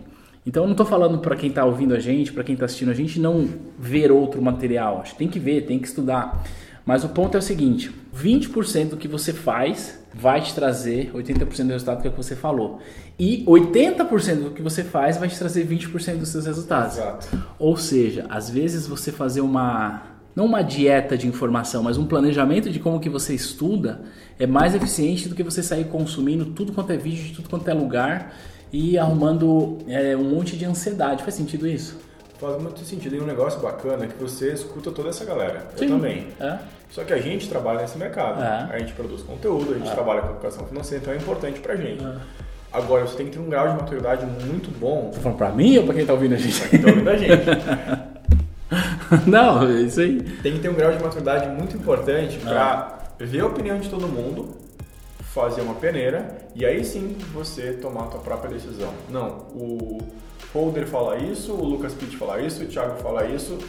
Então 0.47 0.63
eu 0.63 0.67
não 0.69 0.75
tô 0.75 0.85
falando 0.85 1.19
para 1.19 1.35
quem 1.35 1.51
tá 1.51 1.65
ouvindo 1.65 1.93
a 1.93 1.99
gente, 1.99 2.31
para 2.31 2.41
quem 2.41 2.55
tá 2.55 2.63
assistindo 2.63 2.89
a 2.89 2.93
gente, 2.93 3.19
não 3.19 3.49
ver 3.77 4.13
outro 4.13 4.41
material. 4.41 5.01
Acho 5.01 5.11
que 5.11 5.17
tem 5.17 5.27
que 5.27 5.39
ver, 5.39 5.65
tem 5.65 5.77
que 5.77 5.87
estudar. 5.89 6.41
Mas 6.85 7.03
o 7.03 7.09
ponto 7.09 7.35
é 7.35 7.39
o 7.39 7.41
seguinte: 7.41 7.91
20% 8.15 8.91
do 8.91 8.97
que 8.97 9.09
você 9.09 9.33
faz 9.33 9.99
vai 10.13 10.39
te 10.39 10.55
trazer 10.55 11.11
80% 11.13 11.63
do 11.63 11.71
resultado 11.73 12.01
que 12.01 12.07
é 12.07 12.11
que 12.11 12.15
você 12.15 12.33
falou. 12.33 12.79
E 13.19 13.43
80% 13.45 14.43
do 14.43 14.51
que 14.51 14.61
você 14.61 14.85
faz 14.85 15.17
vai 15.17 15.27
te 15.27 15.37
trazer 15.37 15.67
20% 15.67 16.15
dos 16.15 16.29
seus 16.29 16.45
resultados. 16.45 16.97
Exato. 16.97 17.27
Ou 17.59 17.75
seja, 17.75 18.25
às 18.29 18.49
vezes 18.49 18.87
você 18.87 19.11
fazer 19.11 19.41
uma 19.41 20.15
não 20.33 20.45
uma 20.45 20.61
dieta 20.61 21.17
de 21.17 21.27
informação, 21.27 21.83
mas 21.83 21.97
um 21.97 22.05
planejamento 22.05 22.69
de 22.69 22.79
como 22.79 23.01
que 23.01 23.09
você 23.09 23.33
estuda 23.33 24.01
é 24.39 24.47
mais 24.47 24.73
eficiente 24.75 25.27
do 25.27 25.35
que 25.35 25.43
você 25.43 25.61
sair 25.61 25.85
consumindo 25.85 26.45
tudo 26.45 26.71
quanto 26.71 26.93
é 26.93 26.95
vídeo 26.95 27.23
de 27.23 27.33
tudo 27.33 27.49
quanto 27.49 27.67
é 27.67 27.73
lugar 27.73 28.33
e 28.71 28.97
arrumando 28.97 29.77
é, 29.87 30.15
um 30.15 30.23
monte 30.23 30.55
de 30.57 30.65
ansiedade. 30.65 31.23
Faz 31.23 31.35
sentido 31.35 31.67
isso? 31.67 31.99
Faz 32.39 32.61
muito 32.61 32.79
sentido. 32.85 33.15
E 33.15 33.19
um 33.19 33.25
negócio 33.25 33.59
bacana 33.59 34.05
é 34.05 34.07
que 34.07 34.21
você 34.21 34.53
escuta 34.53 34.91
toda 34.91 35.09
essa 35.09 35.25
galera. 35.25 35.65
Sim. 35.75 35.85
Eu 35.85 35.91
também. 35.91 36.27
É. 36.39 36.59
Só 36.89 37.03
que 37.03 37.13
a 37.13 37.17
gente 37.19 37.49
trabalha 37.49 37.81
nesse 37.81 37.97
mercado. 37.97 38.41
É. 38.41 38.75
A 38.75 38.79
gente 38.79 38.93
produz 38.93 39.21
conteúdo, 39.23 39.73
a 39.73 39.77
gente 39.77 39.91
trabalha 39.91 40.21
com 40.21 40.29
educação 40.31 40.65
financeira, 40.65 41.01
então 41.01 41.13
é 41.13 41.17
importante 41.17 41.59
pra 41.59 41.75
gente. 41.75 42.03
É. 42.03 42.15
Agora, 42.71 43.07
você 43.07 43.17
tem 43.17 43.25
que 43.27 43.31
ter 43.33 43.39
um 43.39 43.49
grau 43.49 43.69
de 43.69 43.75
maturidade 43.75 44.25
muito 44.25 44.69
bom 44.77 45.09
Tá 45.13 45.21
falando 45.21 45.37
pra 45.37 45.49
mim 45.51 45.77
ou 45.77 45.85
pra 45.85 45.93
quem 45.93 46.05
tá 46.05 46.13
ouvindo 46.13 46.35
a 46.35 46.37
gente? 46.37 46.59
pra 46.59 46.69
quem 46.69 46.81
tá 46.81 46.89
ouvindo 46.89 47.09
a 47.09 47.17
gente. 47.17 47.45
não, 49.25 49.63
é 49.67 49.81
isso 49.81 50.01
aí. 50.01 50.21
Tem 50.43 50.53
que 50.53 50.59
ter 50.59 50.69
um 50.69 50.73
grau 50.73 50.91
de 50.91 51.01
maturidade 51.01 51.47
muito 51.47 51.75
importante 51.77 52.37
pra 52.37 52.99
ver 53.19 53.39
a 53.39 53.47
opinião 53.47 53.79
de 53.79 53.89
todo 53.89 54.07
mundo, 54.07 54.55
fazer 55.37 55.61
uma 55.61 55.75
peneira 55.75 56.35
e 56.55 56.65
aí 56.65 56.83
sim 56.83 57.15
você 57.31 57.73
tomar 57.73 58.05
a 58.05 58.07
tua 58.07 58.19
própria 58.21 58.49
decisão. 58.51 58.91
Não, 59.09 59.45
o 59.53 59.99
Holder 60.51 60.87
fala 60.87 61.17
isso, 61.17 61.53
o 61.53 61.63
Lucas 61.63 61.93
Pitt 61.93 62.17
fala 62.17 62.41
isso, 62.41 62.63
o 62.63 62.65
Thiago 62.65 62.95
fala 63.01 63.25
isso, 63.27 63.59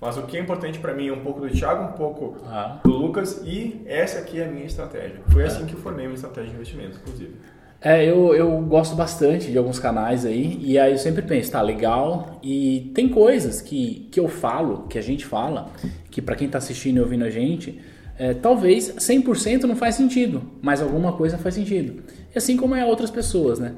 mas 0.00 0.16
o 0.18 0.22
que 0.22 0.36
é 0.36 0.40
importante 0.40 0.80
pra 0.80 0.92
mim 0.92 1.06
é 1.08 1.12
um 1.12 1.20
pouco 1.20 1.40
do 1.40 1.48
Thiago, 1.48 1.84
um 1.84 1.92
pouco 1.92 2.36
Ah. 2.46 2.80
do 2.84 2.90
Lucas 2.90 3.40
e 3.44 3.80
essa 3.86 4.18
aqui 4.18 4.40
é 4.40 4.46
a 4.46 4.48
minha 4.48 4.66
estratégia. 4.66 5.20
Foi 5.28 5.44
assim 5.44 5.64
que 5.64 5.74
eu 5.74 5.78
formei 5.78 6.06
minha 6.06 6.16
estratégia 6.16 6.50
de 6.50 6.56
investimento, 6.56 6.98
inclusive. 7.00 7.34
É, 7.80 8.04
eu, 8.04 8.34
eu 8.34 8.60
gosto 8.62 8.94
bastante 8.96 9.50
de 9.50 9.58
alguns 9.58 9.78
canais 9.78 10.24
aí, 10.24 10.56
e 10.60 10.78
aí 10.78 10.92
eu 10.92 10.98
sempre 10.98 11.22
penso, 11.22 11.50
tá 11.52 11.60
legal, 11.60 12.38
e 12.42 12.92
tem 12.94 13.08
coisas 13.08 13.60
que, 13.60 14.08
que 14.12 14.18
eu 14.20 14.28
falo, 14.28 14.86
que 14.88 14.98
a 14.98 15.02
gente 15.02 15.24
fala, 15.26 15.68
que 16.10 16.20
pra 16.22 16.36
quem 16.36 16.48
tá 16.48 16.58
assistindo 16.58 16.98
e 16.98 17.00
ouvindo 17.00 17.24
a 17.24 17.30
gente, 17.30 17.80
é, 18.22 18.34
talvez 18.34 18.94
100% 18.98 19.64
não 19.64 19.74
faz 19.74 19.96
sentido, 19.96 20.44
mas 20.62 20.80
alguma 20.80 21.12
coisa 21.12 21.36
faz 21.36 21.56
sentido. 21.56 22.04
E 22.32 22.38
assim 22.38 22.56
como 22.56 22.72
é 22.72 22.86
outras 22.86 23.10
pessoas, 23.10 23.58
né? 23.58 23.72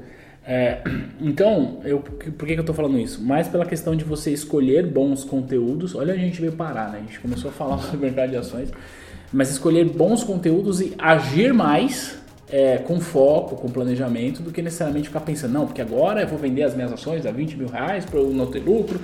É, 0.45 0.83
então, 1.19 1.79
eu, 1.83 1.97
por 1.99 2.47
que, 2.47 2.53
que 2.53 2.59
eu 2.59 2.63
tô 2.63 2.71
falando 2.71 2.99
isso? 2.99 3.23
Mais 3.23 3.47
pela 3.47 3.65
questão 3.65 3.95
de 3.95 4.03
você 4.03 4.29
escolher 4.29 4.85
bons 4.85 5.23
conteúdos. 5.23 5.95
Olha, 5.95 6.13
a 6.13 6.17
gente 6.17 6.39
veio 6.39 6.53
parar, 6.53 6.91
né? 6.91 6.99
A 6.99 7.01
gente 7.01 7.19
começou 7.19 7.49
a 7.49 7.53
falar 7.55 7.79
sobre 7.89 7.97
mercado 7.97 8.29
de 8.29 8.37
ações, 8.37 8.71
mas 9.33 9.49
escolher 9.49 9.83
bons 9.85 10.23
conteúdos 10.23 10.79
e 10.79 10.93
agir 10.99 11.51
mais 11.51 12.15
é, 12.47 12.77
com 12.77 12.99
foco, 12.99 13.55
com 13.55 13.67
planejamento, 13.67 14.43
do 14.43 14.51
que 14.51 14.61
necessariamente 14.61 15.07
ficar 15.07 15.21
pensando, 15.21 15.53
não, 15.53 15.65
porque 15.65 15.81
agora 15.81 16.21
eu 16.21 16.27
vou 16.27 16.37
vender 16.37 16.61
as 16.61 16.75
minhas 16.75 16.93
ações 16.93 17.25
a 17.25 17.31
20 17.31 17.57
mil 17.57 17.67
reais 17.67 18.05
para 18.05 18.19
eu 18.19 18.29
não 18.29 18.45
ter 18.45 18.59
lucro. 18.59 18.99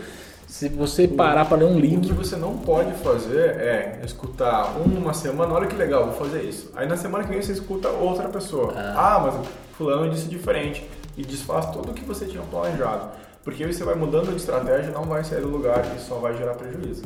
Se 0.52 0.68
você 0.68 1.08
parar 1.08 1.46
para 1.46 1.60
ler 1.60 1.64
um 1.66 1.78
O 1.78 1.82
que 1.82 1.88
livro. 1.88 2.14
você 2.14 2.36
não 2.36 2.58
pode 2.58 2.92
fazer 2.96 3.52
é 3.52 4.02
escutar 4.04 4.78
um 4.78 4.86
numa 4.86 5.14
semana, 5.14 5.54
olha 5.54 5.66
que 5.66 5.78
legal, 5.78 6.08
vou 6.08 6.14
fazer 6.14 6.44
isso. 6.44 6.70
Aí 6.76 6.86
na 6.86 6.98
semana 6.98 7.24
que 7.24 7.30
vem 7.30 7.42
você 7.42 7.54
escuta 7.54 7.88
outra 7.88 8.28
pessoa. 8.28 8.74
Ah, 8.76 9.18
mas 9.24 9.48
fulano 9.78 10.12
disse 10.12 10.28
diferente. 10.28 10.86
E 11.16 11.24
desfaz 11.24 11.68
tudo 11.68 11.92
o 11.92 11.94
que 11.94 12.04
você 12.04 12.26
tinha 12.26 12.44
planejado. 12.44 13.12
Porque 13.46 13.64
aí 13.64 13.74
você 13.74 13.86
vai 13.86 13.96
mudando 13.96 14.28
de 14.28 14.36
estratégia, 14.36 14.92
não 14.92 15.06
vai 15.06 15.24
sair 15.24 15.40
do 15.40 15.48
lugar 15.48 15.86
e 15.96 16.00
só 16.02 16.16
vai 16.16 16.36
gerar 16.36 16.54
prejuízo. 16.56 17.04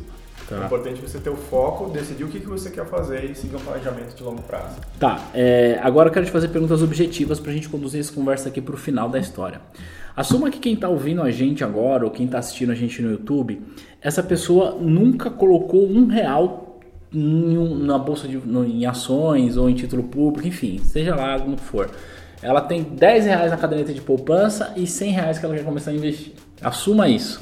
Tá. 0.48 0.62
É 0.62 0.66
importante 0.66 1.02
você 1.02 1.18
ter 1.18 1.30
o 1.30 1.36
foco, 1.36 1.90
decidir 1.90 2.24
o 2.24 2.28
que 2.28 2.40
que 2.40 2.48
você 2.48 2.70
quer 2.70 2.86
fazer 2.86 3.26
e 3.26 3.36
seguir 3.36 3.56
um 3.56 3.60
planejamento 3.60 4.16
de 4.16 4.24
longo 4.24 4.42
prazo. 4.44 4.76
Tá, 5.00 5.30
é, 5.34 5.80
agora 5.82 6.10
eu 6.10 6.14
quero 6.14 6.26
te 6.26 6.32
fazer 6.32 6.50
perguntas 6.50 6.84
objetivas 6.84 7.40
para 7.40 7.52
a 7.52 7.54
gente 7.54 7.68
conduzir 7.68 8.00
essa 8.00 8.14
conversa 8.14 8.50
aqui 8.50 8.62
para 8.62 8.76
o 8.76 8.78
final 8.78 9.10
da 9.10 9.18
história. 9.18 9.60
Assuma 10.16 10.50
que 10.50 10.60
quem 10.60 10.76
está 10.76 10.88
ouvindo 10.88 11.22
a 11.22 11.32
gente 11.32 11.64
agora 11.64 12.06
ou 12.06 12.12
quem 12.12 12.26
está 12.26 12.40
assistindo 12.40 12.72
a 12.72 12.76
gente 12.76 13.02
no 13.02 13.12
YouTube, 13.12 13.62
essa 14.00 14.22
pessoa 14.24 14.78
nunca 14.80 15.30
colocou 15.30 15.86
um 15.86 16.08
real 16.08 16.80
em 17.12 17.86
na 17.86 17.98
bolsa 17.98 18.28
de, 18.28 18.38
em 18.38 18.86
ações 18.86 19.58
ou 19.58 19.70
em 19.70 19.74
título 19.74 20.04
público, 20.04 20.48
enfim, 20.48 20.80
seja 20.84 21.16
lá 21.16 21.40
como 21.40 21.58
for. 21.58 21.90
Ela 22.42 22.62
tem 22.62 22.84
10 22.84 23.26
reais 23.26 23.52
na 23.52 23.58
caderneta 23.58 23.94
de 23.94 24.02
poupança 24.02 24.74
e 24.76 24.86
100 24.86 25.12
reais 25.12 25.40
que 25.40 25.46
ela 25.46 25.56
quer 25.56 25.64
começar 25.64 25.92
a 25.92 25.94
investir. 25.94 26.34
Assuma 26.62 27.08
isso. 27.08 27.42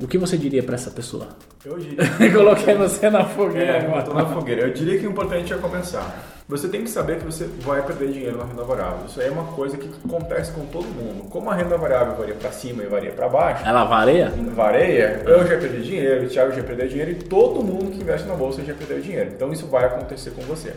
O 0.00 0.06
que 0.06 0.16
você 0.16 0.38
diria 0.38 0.62
para 0.62 0.76
essa 0.76 0.90
pessoa? 0.90 1.28
Eu 1.64 1.78
diria. 1.78 1.98
Coloquei 2.32 2.74
você 2.74 3.10
na 3.10 3.24
fogueira 3.24 3.72
É, 3.72 3.80
agora. 3.84 4.02
tô 4.02 4.14
na 4.14 4.26
fogueira. 4.26 4.62
Eu 4.62 4.72
diria 4.72 4.98
que 4.98 5.06
o 5.06 5.10
importante 5.10 5.52
é 5.52 5.56
começar. 5.56 6.16
Você 6.48 6.66
tem 6.68 6.82
que 6.82 6.88
saber 6.88 7.18
que 7.18 7.24
você 7.26 7.44
vai 7.60 7.82
perder 7.82 8.10
dinheiro 8.10 8.38
na 8.38 8.44
renda 8.44 8.62
variável. 8.64 9.00
Isso 9.06 9.20
aí 9.20 9.26
é 9.26 9.30
uma 9.30 9.44
coisa 9.52 9.76
que 9.76 9.90
acontece 10.06 10.50
com 10.52 10.64
todo 10.66 10.86
mundo. 10.86 11.28
Como 11.28 11.50
a 11.50 11.54
renda 11.54 11.76
variável 11.76 12.14
varia 12.14 12.34
para 12.34 12.50
cima 12.52 12.82
e 12.82 12.86
varia 12.86 13.10
para 13.12 13.28
baixo, 13.28 13.66
Ela 13.66 13.84
vareia? 13.84 14.32
vareia, 14.54 15.22
eu 15.26 15.46
já 15.46 15.58
perdi 15.58 15.82
dinheiro, 15.82 16.24
o 16.24 16.28
Thiago 16.28 16.52
já 16.52 16.62
perdeu 16.62 16.88
dinheiro 16.88 17.10
e 17.10 17.14
todo 17.16 17.62
mundo 17.62 17.90
que 17.90 18.00
investe 18.00 18.26
na 18.26 18.34
bolsa 18.34 18.64
já 18.64 18.72
perdeu 18.72 18.98
dinheiro. 19.00 19.30
Então 19.34 19.52
isso 19.52 19.66
vai 19.66 19.84
acontecer 19.84 20.30
com 20.30 20.40
você. 20.42 20.72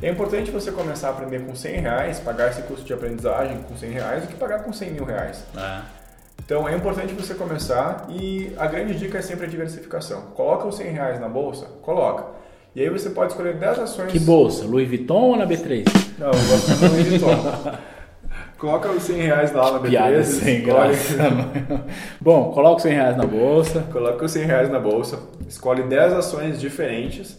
É 0.00 0.10
importante 0.10 0.50
você 0.50 0.70
começar 0.70 1.08
a 1.08 1.10
aprender 1.12 1.40
com 1.40 1.56
100 1.56 1.80
reais, 1.80 2.20
pagar 2.20 2.50
esse 2.50 2.60
custo 2.62 2.84
de 2.84 2.92
aprendizagem 2.92 3.56
com 3.66 3.76
100 3.76 3.90
reais, 3.90 4.22
do 4.22 4.28
que 4.28 4.34
pagar 4.34 4.62
com 4.62 4.72
100 4.72 4.90
mil 4.92 5.04
reais. 5.04 5.42
É. 5.56 5.78
Então 6.46 6.68
é 6.68 6.76
importante 6.76 7.12
você 7.12 7.34
começar 7.34 8.06
e 8.08 8.52
a 8.56 8.68
grande 8.68 8.94
dica 8.94 9.18
é 9.18 9.20
sempre 9.20 9.46
a 9.46 9.48
diversificação. 9.48 10.22
Coloca 10.32 10.68
os 10.68 10.76
100 10.76 10.92
reais 10.92 11.20
na 11.20 11.28
bolsa, 11.28 11.66
coloca. 11.82 12.24
E 12.72 12.80
aí 12.80 12.88
você 12.88 13.10
pode 13.10 13.32
escolher 13.32 13.56
10 13.56 13.80
ações. 13.80 14.12
Que 14.12 14.20
bolsa? 14.20 14.64
Louis 14.64 14.86
Vuitton 14.86 15.20
ou 15.22 15.36
na 15.36 15.44
B3? 15.44 15.84
Não, 16.16 16.28
eu 16.28 16.32
gosto 16.32 16.72
de 16.72 16.86
Louis 16.86 17.08
Vuitton. 17.08 17.72
Coloca 18.58 18.88
os 18.90 19.02
100 19.02 19.16
reais 19.22 19.52
lá 19.52 19.72
na 19.72 19.80
B13. 19.80 19.88
Piada 19.88 20.24
sem 20.24 20.62
graça. 20.62 21.30
mano. 21.30 21.84
Bom, 22.20 22.52
coloca 22.52 22.76
os 22.76 22.82
100 22.82 22.92
reais 22.92 23.16
na 23.16 23.26
bolsa. 23.26 23.80
Coloca 23.92 24.24
os 24.24 24.30
100 24.30 24.44
reais 24.44 24.70
na 24.70 24.78
bolsa, 24.78 25.18
escolhe 25.48 25.82
10 25.82 26.12
ações 26.12 26.60
diferentes. 26.60 27.36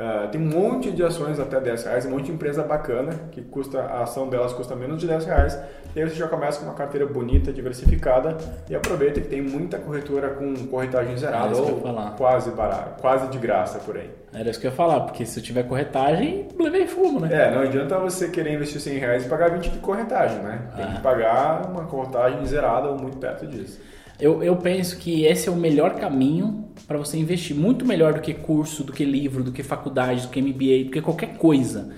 Ah, 0.00 0.28
tem 0.30 0.40
um 0.40 0.44
monte 0.44 0.92
de 0.92 1.02
ações 1.02 1.40
até 1.40 1.60
10 1.60 1.84
reais, 1.84 2.06
um 2.06 2.10
monte 2.10 2.26
de 2.26 2.32
empresa 2.32 2.62
bacana 2.62 3.12
que 3.32 3.42
custa 3.42 3.80
a 3.80 4.04
ação 4.04 4.28
delas 4.28 4.52
custa 4.52 4.76
menos 4.76 5.00
de 5.00 5.08
10 5.08 5.24
reais. 5.26 5.58
E 5.96 6.00
aí 6.00 6.08
você 6.08 6.14
já 6.14 6.28
começa 6.28 6.60
com 6.60 6.66
uma 6.66 6.74
carteira 6.74 7.04
bonita, 7.04 7.52
diversificada 7.52 8.36
e 8.70 8.76
aproveita 8.76 9.20
que 9.20 9.26
tem 9.26 9.42
muita 9.42 9.76
corretora 9.78 10.28
com 10.30 10.54
corretagem 10.68 11.16
zerada 11.16 11.56
ou 11.56 11.82
quase 12.16 12.50
barato, 12.52 13.00
quase 13.00 13.26
de 13.28 13.38
graça 13.38 13.80
por 13.80 13.96
aí. 13.96 14.08
Era 14.32 14.48
isso 14.48 14.60
que 14.60 14.68
eu 14.68 14.70
ia 14.70 14.76
falar, 14.76 15.00
porque 15.00 15.26
se 15.26 15.40
eu 15.40 15.42
tiver 15.42 15.64
corretagem, 15.64 16.46
levei 16.60 16.86
fumo, 16.86 17.18
né? 17.18 17.30
É, 17.32 17.50
não 17.52 17.62
adianta 17.62 17.98
você 17.98 18.28
querer 18.28 18.52
investir 18.54 18.80
100 18.80 18.98
reais 18.98 19.26
e 19.26 19.28
pagar 19.28 19.50
20 19.50 19.68
de 19.70 19.78
corretagem, 19.80 20.38
né? 20.42 20.60
Tem 20.76 20.84
Ah. 20.84 20.92
que 20.94 21.00
pagar 21.00 21.66
uma 21.68 21.86
corretagem 21.86 22.46
zerada 22.46 22.88
ou 22.88 22.96
muito 22.96 23.16
perto 23.16 23.46
disso. 23.48 23.80
Eu, 24.20 24.42
eu 24.42 24.56
penso 24.56 24.98
que 24.98 25.24
esse 25.24 25.48
é 25.48 25.52
o 25.52 25.56
melhor 25.56 25.94
caminho 25.94 26.64
para 26.86 26.98
você 26.98 27.16
investir. 27.16 27.54
Muito 27.54 27.86
melhor 27.86 28.14
do 28.14 28.20
que 28.20 28.34
curso, 28.34 28.82
do 28.82 28.92
que 28.92 29.04
livro, 29.04 29.44
do 29.44 29.52
que 29.52 29.62
faculdade, 29.62 30.22
do 30.22 30.28
que 30.28 30.42
MBA, 30.42 30.84
do 30.86 30.90
que 30.90 31.00
qualquer 31.00 31.36
coisa. 31.36 31.94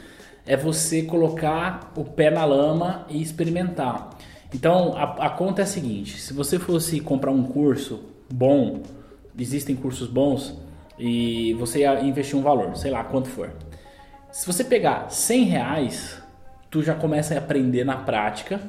É 0.46 0.56
você 0.56 1.02
colocar 1.02 1.92
o 1.96 2.04
pé 2.04 2.30
na 2.30 2.44
lama 2.44 3.06
e 3.09 3.22
experimentar. 3.22 4.11
Então 4.54 4.94
a, 4.96 5.26
a 5.26 5.30
conta 5.30 5.62
é 5.62 5.64
a 5.64 5.66
seguinte: 5.66 6.20
se 6.20 6.35
você 6.35 6.59
fosse 6.59 7.00
comprar 7.00 7.30
um 7.30 7.42
curso 7.42 8.00
bom, 8.30 8.83
existem 9.38 9.74
cursos 9.74 10.09
bons 10.09 10.54
e 10.98 11.54
você 11.54 11.87
investir 12.02 12.38
um 12.38 12.42
valor, 12.42 12.76
sei 12.76 12.90
lá 12.90 13.02
quanto 13.04 13.28
for. 13.28 13.50
Se 14.30 14.46
você 14.46 14.62
pegar 14.62 15.11
100 15.11 15.44
reais, 15.44 16.22
tu 16.70 16.83
já 16.83 16.94
começa 16.94 17.35
a 17.35 17.38
aprender 17.38 17.85
na 17.85 17.96
prática 17.96 18.61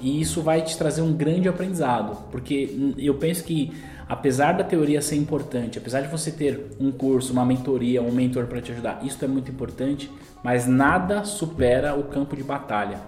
e 0.00 0.20
isso 0.20 0.42
vai 0.42 0.62
te 0.62 0.76
trazer 0.76 1.02
um 1.02 1.12
grande 1.12 1.48
aprendizado, 1.48 2.24
porque 2.30 2.94
eu 2.98 3.14
penso 3.14 3.44
que 3.44 3.72
apesar 4.08 4.52
da 4.52 4.62
teoria 4.62 5.00
ser 5.00 5.16
importante, 5.16 5.78
apesar 5.78 6.02
de 6.02 6.08
você 6.08 6.30
ter 6.30 6.76
um 6.78 6.92
curso, 6.92 7.32
uma 7.32 7.44
mentoria, 7.44 8.02
um 8.02 8.12
mentor 8.12 8.46
para 8.46 8.60
te 8.60 8.72
ajudar, 8.72 9.00
isso 9.02 9.24
é 9.24 9.28
muito 9.28 9.50
importante, 9.50 10.10
mas 10.42 10.66
nada 10.66 11.24
supera 11.24 11.94
o 11.94 12.04
campo 12.04 12.36
de 12.36 12.42
batalha. 12.42 13.00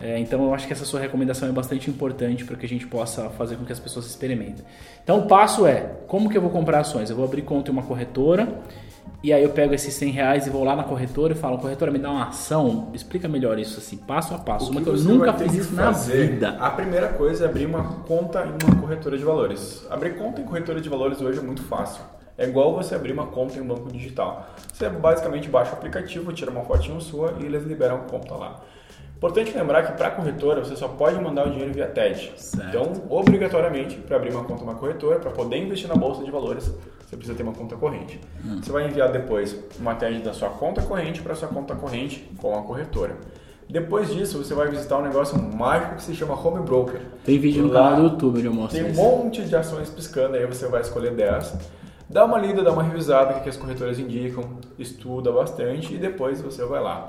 É, 0.00 0.18
então 0.18 0.44
eu 0.44 0.54
acho 0.54 0.66
que 0.66 0.72
essa 0.72 0.84
sua 0.84 1.00
recomendação 1.00 1.48
é 1.48 1.52
bastante 1.52 1.90
importante 1.90 2.44
para 2.44 2.56
que 2.56 2.64
a 2.64 2.68
gente 2.68 2.86
possa 2.86 3.30
fazer 3.30 3.56
com 3.56 3.64
que 3.64 3.72
as 3.72 3.80
pessoas 3.80 4.06
experimentem. 4.06 4.64
Então 5.02 5.20
o 5.20 5.26
passo 5.26 5.66
é, 5.66 5.96
como 6.06 6.28
que 6.28 6.36
eu 6.36 6.42
vou 6.42 6.50
comprar 6.50 6.80
ações? 6.80 7.10
Eu 7.10 7.16
vou 7.16 7.24
abrir 7.24 7.42
conta 7.42 7.70
em 7.70 7.72
uma 7.72 7.82
corretora 7.82 8.60
e 9.22 9.32
aí 9.32 9.42
eu 9.42 9.50
pego 9.50 9.74
esses 9.74 9.92
100 9.94 10.10
reais 10.10 10.46
e 10.46 10.50
vou 10.50 10.62
lá 10.62 10.76
na 10.76 10.84
corretora 10.84 11.32
e 11.32 11.36
falo, 11.36 11.58
corretora, 11.58 11.90
me 11.90 11.98
dá 11.98 12.10
uma 12.10 12.28
ação. 12.28 12.90
Explica 12.94 13.28
melhor 13.28 13.58
isso 13.58 13.78
assim, 13.78 13.96
passo 13.96 14.34
a 14.34 14.38
passo. 14.38 14.70
Uma 14.70 14.80
que 14.80 14.88
eu 14.88 14.96
nunca 14.96 15.32
fiz 15.32 15.54
isso 15.54 15.74
na 15.74 15.90
vida. 15.90 16.50
A 16.60 16.70
primeira 16.70 17.08
coisa 17.08 17.44
é 17.44 17.48
abrir 17.48 17.66
uma 17.66 17.82
conta 18.02 18.44
em 18.44 18.64
uma 18.64 18.80
corretora 18.80 19.18
de 19.18 19.24
valores. 19.24 19.86
Abrir 19.90 20.16
conta 20.16 20.40
em 20.40 20.44
corretora 20.44 20.80
de 20.80 20.88
valores 20.88 21.20
hoje 21.20 21.38
é 21.38 21.42
muito 21.42 21.62
fácil. 21.62 22.02
É 22.36 22.46
igual 22.46 22.72
você 22.72 22.94
abrir 22.94 23.12
uma 23.12 23.26
conta 23.26 23.58
em 23.58 23.60
um 23.60 23.66
banco 23.66 23.90
digital. 23.90 24.48
Você 24.72 24.88
basicamente 24.88 25.48
baixa 25.48 25.72
o 25.72 25.74
aplicativo, 25.74 26.32
tira 26.32 26.50
uma 26.52 26.62
fotinho 26.62 27.00
sua 27.00 27.34
e 27.40 27.46
eles 27.46 27.64
liberam 27.64 27.96
a 27.96 28.00
conta 28.00 28.34
lá. 28.34 28.60
Importante 29.16 29.52
lembrar 29.52 29.82
que 29.82 29.92
para 29.94 30.06
a 30.06 30.10
corretora 30.12 30.64
você 30.64 30.76
só 30.76 30.86
pode 30.86 31.20
mandar 31.20 31.48
o 31.48 31.50
dinheiro 31.50 31.74
via 31.74 31.88
TED. 31.88 32.34
Certo. 32.36 32.68
Então, 32.68 32.92
obrigatoriamente, 33.10 33.96
para 33.96 34.14
abrir 34.14 34.30
uma 34.30 34.44
conta 34.44 34.62
uma 34.62 34.76
corretora, 34.76 35.18
para 35.18 35.32
poder 35.32 35.58
investir 35.58 35.88
na 35.88 35.96
bolsa 35.96 36.22
de 36.22 36.30
valores, 36.30 36.72
você 37.08 37.16
precisa 37.16 37.34
ter 37.34 37.42
uma 37.42 37.54
conta 37.54 37.74
corrente. 37.74 38.20
Hum. 38.44 38.60
Você 38.62 38.70
vai 38.70 38.86
enviar 38.86 39.10
depois 39.10 39.58
uma 39.78 39.94
TED 39.94 40.20
da 40.20 40.34
sua 40.34 40.50
conta 40.50 40.82
corrente 40.82 41.22
para 41.22 41.34
sua 41.34 41.48
conta 41.48 41.74
corrente 41.74 42.28
com 42.36 42.54
a 42.54 42.62
corretora. 42.62 43.16
Depois 43.66 44.12
disso, 44.12 44.36
você 44.42 44.52
vai 44.52 44.68
visitar 44.68 44.98
um 44.98 45.02
negócio 45.02 45.38
mágico 45.40 45.96
que 45.96 46.02
se 46.02 46.14
chama 46.14 46.34
Home 46.34 46.62
Broker. 46.62 47.00
Tem 47.24 47.38
vídeo 47.38 47.62
no 47.62 47.70
canal 47.70 47.96
do 47.96 48.02
YouTube 48.02 48.44
eu 48.44 48.52
mostro 48.52 48.78
Tem 48.78 48.92
um 48.92 48.94
monte 48.94 49.42
de 49.42 49.56
ações 49.56 49.88
piscando, 49.88 50.36
aí 50.36 50.46
você 50.46 50.66
vai 50.68 50.82
escolher 50.82 51.14
10. 51.14 51.54
Dá 52.10 52.26
uma 52.26 52.38
lida, 52.38 52.62
dá 52.62 52.72
uma 52.72 52.82
revisada, 52.82 53.38
o 53.38 53.42
que 53.42 53.48
as 53.48 53.56
corretoras 53.56 53.98
indicam, 53.98 54.44
estuda 54.78 55.32
bastante 55.32 55.94
e 55.94 55.98
depois 55.98 56.42
você 56.42 56.62
vai 56.64 56.82
lá. 56.82 57.08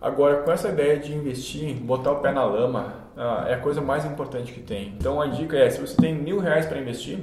Agora, 0.00 0.42
com 0.42 0.52
essa 0.52 0.68
ideia 0.68 0.98
de 0.98 1.12
investir, 1.12 1.74
botar 1.74 2.12
o 2.12 2.16
pé 2.16 2.30
na 2.30 2.44
lama, 2.44 2.94
ah, 3.16 3.44
é 3.48 3.54
a 3.54 3.58
coisa 3.58 3.80
mais 3.80 4.04
importante 4.04 4.52
que 4.52 4.60
tem. 4.60 4.94
Então, 4.96 5.20
a 5.20 5.26
dica 5.26 5.56
é, 5.56 5.68
se 5.68 5.80
você 5.80 5.96
tem 5.96 6.14
mil 6.14 6.38
reais 6.38 6.66
para 6.66 6.78
investir, 6.78 7.18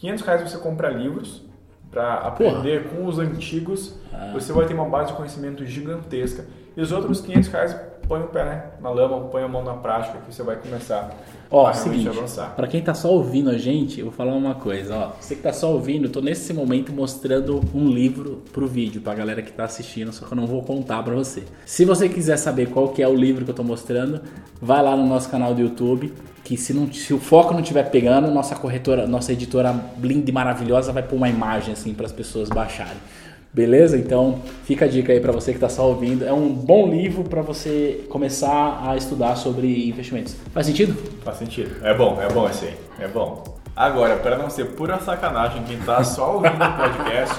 500 0.00 0.24
reais 0.24 0.50
você 0.50 0.58
compra 0.58 0.88
livros 0.88 1.42
para 1.90 2.14
aprender 2.14 2.84
Porra. 2.84 2.96
com 2.96 3.06
os 3.06 3.18
antigos, 3.18 3.94
ah. 4.12 4.30
você 4.32 4.52
vai 4.52 4.66
ter 4.66 4.74
uma 4.74 4.88
base 4.88 5.10
de 5.10 5.16
conhecimento 5.16 5.64
gigantesca. 5.66 6.46
E 6.76 6.80
os 6.80 6.92
outros 6.92 7.20
500 7.20 7.48
reais 7.48 7.76
põe 8.08 8.20
o 8.22 8.28
pé 8.28 8.44
né, 8.44 8.64
na 8.80 8.90
lama, 8.90 9.28
põe 9.28 9.42
a 9.42 9.48
mão 9.48 9.62
na 9.62 9.74
prática 9.74 10.18
que 10.18 10.34
você 10.34 10.42
vai 10.42 10.56
começar 10.56 11.10
ó, 11.50 11.66
a 11.66 11.72
seguinte, 11.72 12.08
avançar. 12.08 12.54
Para 12.56 12.66
quem 12.66 12.80
tá 12.80 12.94
só 12.94 13.08
ouvindo 13.08 13.50
a 13.50 13.58
gente, 13.58 14.00
eu 14.00 14.06
vou 14.06 14.14
falar 14.14 14.32
uma 14.32 14.54
coisa, 14.54 14.96
ó. 14.96 15.12
Você 15.20 15.34
que 15.34 15.42
tá 15.42 15.52
só 15.52 15.72
ouvindo, 15.72 16.06
eu 16.06 16.12
tô 16.12 16.20
nesse 16.20 16.52
momento 16.52 16.92
mostrando 16.92 17.60
um 17.74 17.88
livro 17.88 18.42
pro 18.52 18.66
vídeo 18.66 19.00
pra 19.00 19.14
galera 19.14 19.42
que 19.42 19.52
tá 19.52 19.64
assistindo, 19.64 20.12
só 20.12 20.24
que 20.24 20.32
eu 20.32 20.36
não 20.36 20.46
vou 20.46 20.62
contar 20.62 21.02
para 21.02 21.14
você. 21.14 21.44
Se 21.66 21.84
você 21.84 22.08
quiser 22.08 22.36
saber 22.36 22.70
qual 22.70 22.88
que 22.88 23.02
é 23.02 23.08
o 23.08 23.14
livro 23.14 23.44
que 23.44 23.50
eu 23.50 23.54
tô 23.54 23.62
mostrando, 23.62 24.20
vai 24.60 24.82
lá 24.82 24.96
no 24.96 25.06
nosso 25.06 25.28
canal 25.28 25.54
do 25.54 25.60
YouTube, 25.60 26.12
que 26.50 26.56
se, 26.56 26.74
não, 26.74 26.92
se 26.92 27.14
o 27.14 27.18
foco 27.20 27.52
não 27.54 27.60
estiver 27.60 27.88
pegando, 27.90 28.28
nossa 28.28 28.56
corretora, 28.56 29.06
nossa 29.06 29.32
editora 29.32 29.72
linda 30.02 30.28
e 30.30 30.32
maravilhosa 30.32 30.92
vai 30.92 31.00
pôr 31.00 31.14
uma 31.14 31.28
imagem 31.28 31.72
assim 31.72 31.94
para 31.94 32.06
as 32.06 32.10
pessoas 32.10 32.48
baixarem. 32.48 32.96
Beleza? 33.54 33.96
Então 33.96 34.40
fica 34.64 34.84
a 34.84 34.88
dica 34.88 35.12
aí 35.12 35.20
para 35.20 35.30
você 35.30 35.52
que 35.52 35.58
está 35.58 35.68
só 35.68 35.86
ouvindo. 35.86 36.24
É 36.24 36.32
um 36.32 36.48
bom 36.48 36.88
livro 36.88 37.22
para 37.22 37.40
você 37.40 38.04
começar 38.08 38.80
a 38.84 38.96
estudar 38.96 39.36
sobre 39.36 39.88
investimentos. 39.88 40.34
Faz 40.52 40.66
sentido? 40.66 40.96
Faz 41.22 41.36
sentido. 41.36 41.70
É 41.86 41.94
bom, 41.94 42.20
é 42.20 42.28
bom 42.28 42.48
esse 42.48 42.64
aí. 42.64 42.76
É 42.98 43.06
bom. 43.06 43.44
Agora, 43.76 44.16
para 44.16 44.36
não 44.36 44.50
ser 44.50 44.72
pura 44.72 44.98
sacanagem 44.98 45.62
quem 45.62 45.78
está 45.78 46.02
só 46.02 46.34
ouvindo 46.34 46.64
o 46.64 46.76
podcast, 46.76 47.36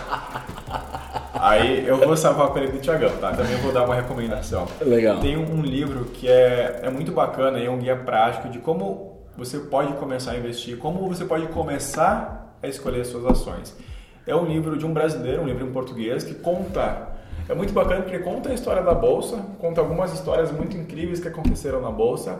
aí 1.42 1.88
eu 1.88 1.98
vou 1.98 2.16
salvar 2.16 2.48
a 2.48 2.50
pele 2.52 2.68
do 2.68 2.80
Tiagão, 2.80 3.12
tá? 3.18 3.32
Também 3.32 3.56
vou 3.58 3.72
dar 3.72 3.84
uma 3.84 3.96
recomendação. 3.96 4.68
Legal. 4.82 5.20
Tem 5.20 5.38
um 5.38 5.62
livro 5.62 6.06
que 6.06 6.28
é, 6.30 6.82
é 6.84 6.90
muito 6.90 7.12
bacana 7.12 7.60
e 7.60 7.66
é 7.66 7.70
um 7.70 7.78
guia 7.78 7.96
prático 7.96 8.50
de 8.50 8.60
como 8.60 9.20
você 9.38 9.60
pode 9.60 9.94
começar 9.94 10.32
a 10.32 10.38
investir, 10.38 10.78
como 10.78 11.08
você 11.08 11.26
pode 11.26 11.48
começar 11.48 12.58
a 12.62 12.68
escolher 12.68 13.06
suas 13.06 13.26
ações 13.26 13.76
é 14.26 14.36
um 14.36 14.46
livro 14.46 14.78
de 14.78 14.86
um 14.86 14.94
brasileiro, 14.94 15.42
um 15.42 15.46
livro 15.46 15.66
em 15.66 15.72
português, 15.72 16.24
que 16.24 16.36
conta. 16.36 17.10
É 17.50 17.56
muito 17.56 17.74
bacana 17.74 18.02
porque 18.02 18.20
conta 18.20 18.50
a 18.50 18.54
história 18.54 18.84
da 18.84 18.94
bolsa, 18.94 19.38
conta 19.60 19.82
algumas 19.82 20.14
histórias 20.14 20.52
muito 20.52 20.78
incríveis 20.78 21.20
que 21.20 21.28
aconteceram 21.28 21.82
na 21.82 21.92
bolsa. 21.92 22.40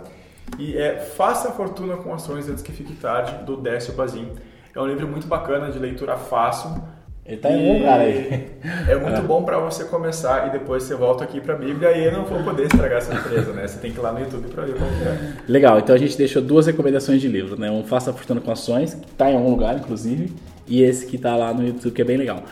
E 0.60 0.78
é 0.78 1.00
Faça 1.00 1.50
a 1.50 1.52
Fortuna 1.52 1.98
com 1.98 2.14
Ações 2.14 2.48
Antes 2.48 2.62
que 2.62 2.72
Fique 2.72 2.94
Tarde, 2.96 3.44
do 3.46 3.58
Décio 3.58 3.94
Bazin. 3.94 4.32
É 4.76 4.80
um 4.80 4.88
livro 4.88 5.08
muito 5.08 5.28
bacana, 5.28 5.72
de 5.72 5.80
leitura 5.80 6.18
fácil. 6.18 6.82
Ele 7.26 7.38
tá 7.38 7.52
em 7.52 7.70
um 7.70 7.78
lugar 7.78 8.00
aí. 8.00 8.48
É 8.88 8.96
muito 8.96 9.22
bom 9.22 9.44
para 9.44 9.60
você 9.60 9.86
começar 9.86 10.48
e 10.48 10.52
depois 10.52 10.84
você 10.84 10.96
volta 10.96 11.24
aqui 11.24 11.40
para 11.40 11.54
a 11.54 11.58
Bíblia 11.58 11.92
e 11.96 12.06
eu 12.06 12.12
não 12.12 12.26
vou 12.26 12.44
poder 12.44 12.64
estragar 12.64 12.98
essa 12.98 13.14
empresa, 13.14 13.54
né? 13.54 13.68
Você 13.68 13.80
tem 13.80 13.92
que 13.92 14.00
ir 14.00 14.02
lá 14.02 14.12
no 14.12 14.20
YouTube 14.20 14.48
para 14.50 14.66
ver 14.66 14.74
como 14.74 14.86
é. 14.86 15.34
Legal, 15.48 15.80
então 15.80 15.94
a 15.94 15.98
gente 15.98 16.18
deixou 16.18 16.42
duas 16.42 16.66
recomendações 16.66 17.22
de 17.22 17.28
livro, 17.28 17.60
né? 17.60 17.70
Um 17.70 17.84
Faça 17.84 18.10
a 18.10 18.14
Fortuna 18.14 18.42
com 18.42 18.52
Ações, 18.52 18.96
que 18.96 19.12
tá 19.14 19.30
em 19.32 19.36
algum 19.36 19.52
lugar, 19.52 19.76
inclusive, 19.76 20.34
e 20.68 20.82
esse 20.82 21.06
que 21.06 21.16
está 21.16 21.36
lá 21.36 21.54
no 21.54 21.66
YouTube, 21.66 21.94
que 21.94 22.02
é 22.02 22.06
bem 22.06 22.18
legal. 22.18 22.44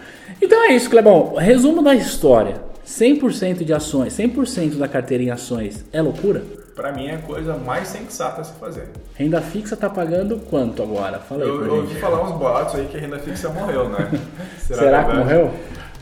Então 0.41 0.63
é 0.63 0.73
isso, 0.73 0.89
Clebão. 0.89 1.36
Resumo 1.36 1.82
da 1.82 1.95
história. 1.95 2.69
100% 2.86 3.63
de 3.63 3.73
ações, 3.73 4.13
100% 4.13 4.77
da 4.77 4.88
carteira 4.88 5.23
em 5.23 5.29
ações 5.29 5.86
é 5.93 6.01
loucura? 6.01 6.41
Para 6.80 6.94
mim 6.94 7.08
é 7.08 7.15
a 7.15 7.18
coisa 7.18 7.58
mais 7.58 7.89
sensata 7.89 8.39
a 8.39 8.44
se 8.46 8.54
fazer. 8.54 8.88
Renda 9.13 9.42
fixa 9.42 9.76
tá 9.76 9.89
pagando 9.89 10.39
quanto 10.50 10.82
agora? 10.82 11.20
Fala 11.20 11.44
aí 11.44 11.50
Eu, 11.50 11.65
eu 11.65 11.76
ouvi 11.76 12.00
falar 12.00 12.24
uns 12.24 12.32
boatos 12.38 12.76
aí 12.76 12.88
que 12.88 12.96
a 12.96 13.02
renda 13.02 13.20
fixa 13.20 13.50
morreu, 13.50 13.89
né? 13.89 14.10
Será, 14.58 14.80
Será 14.80 15.04
que 15.04 15.18
morreu? 15.18 15.54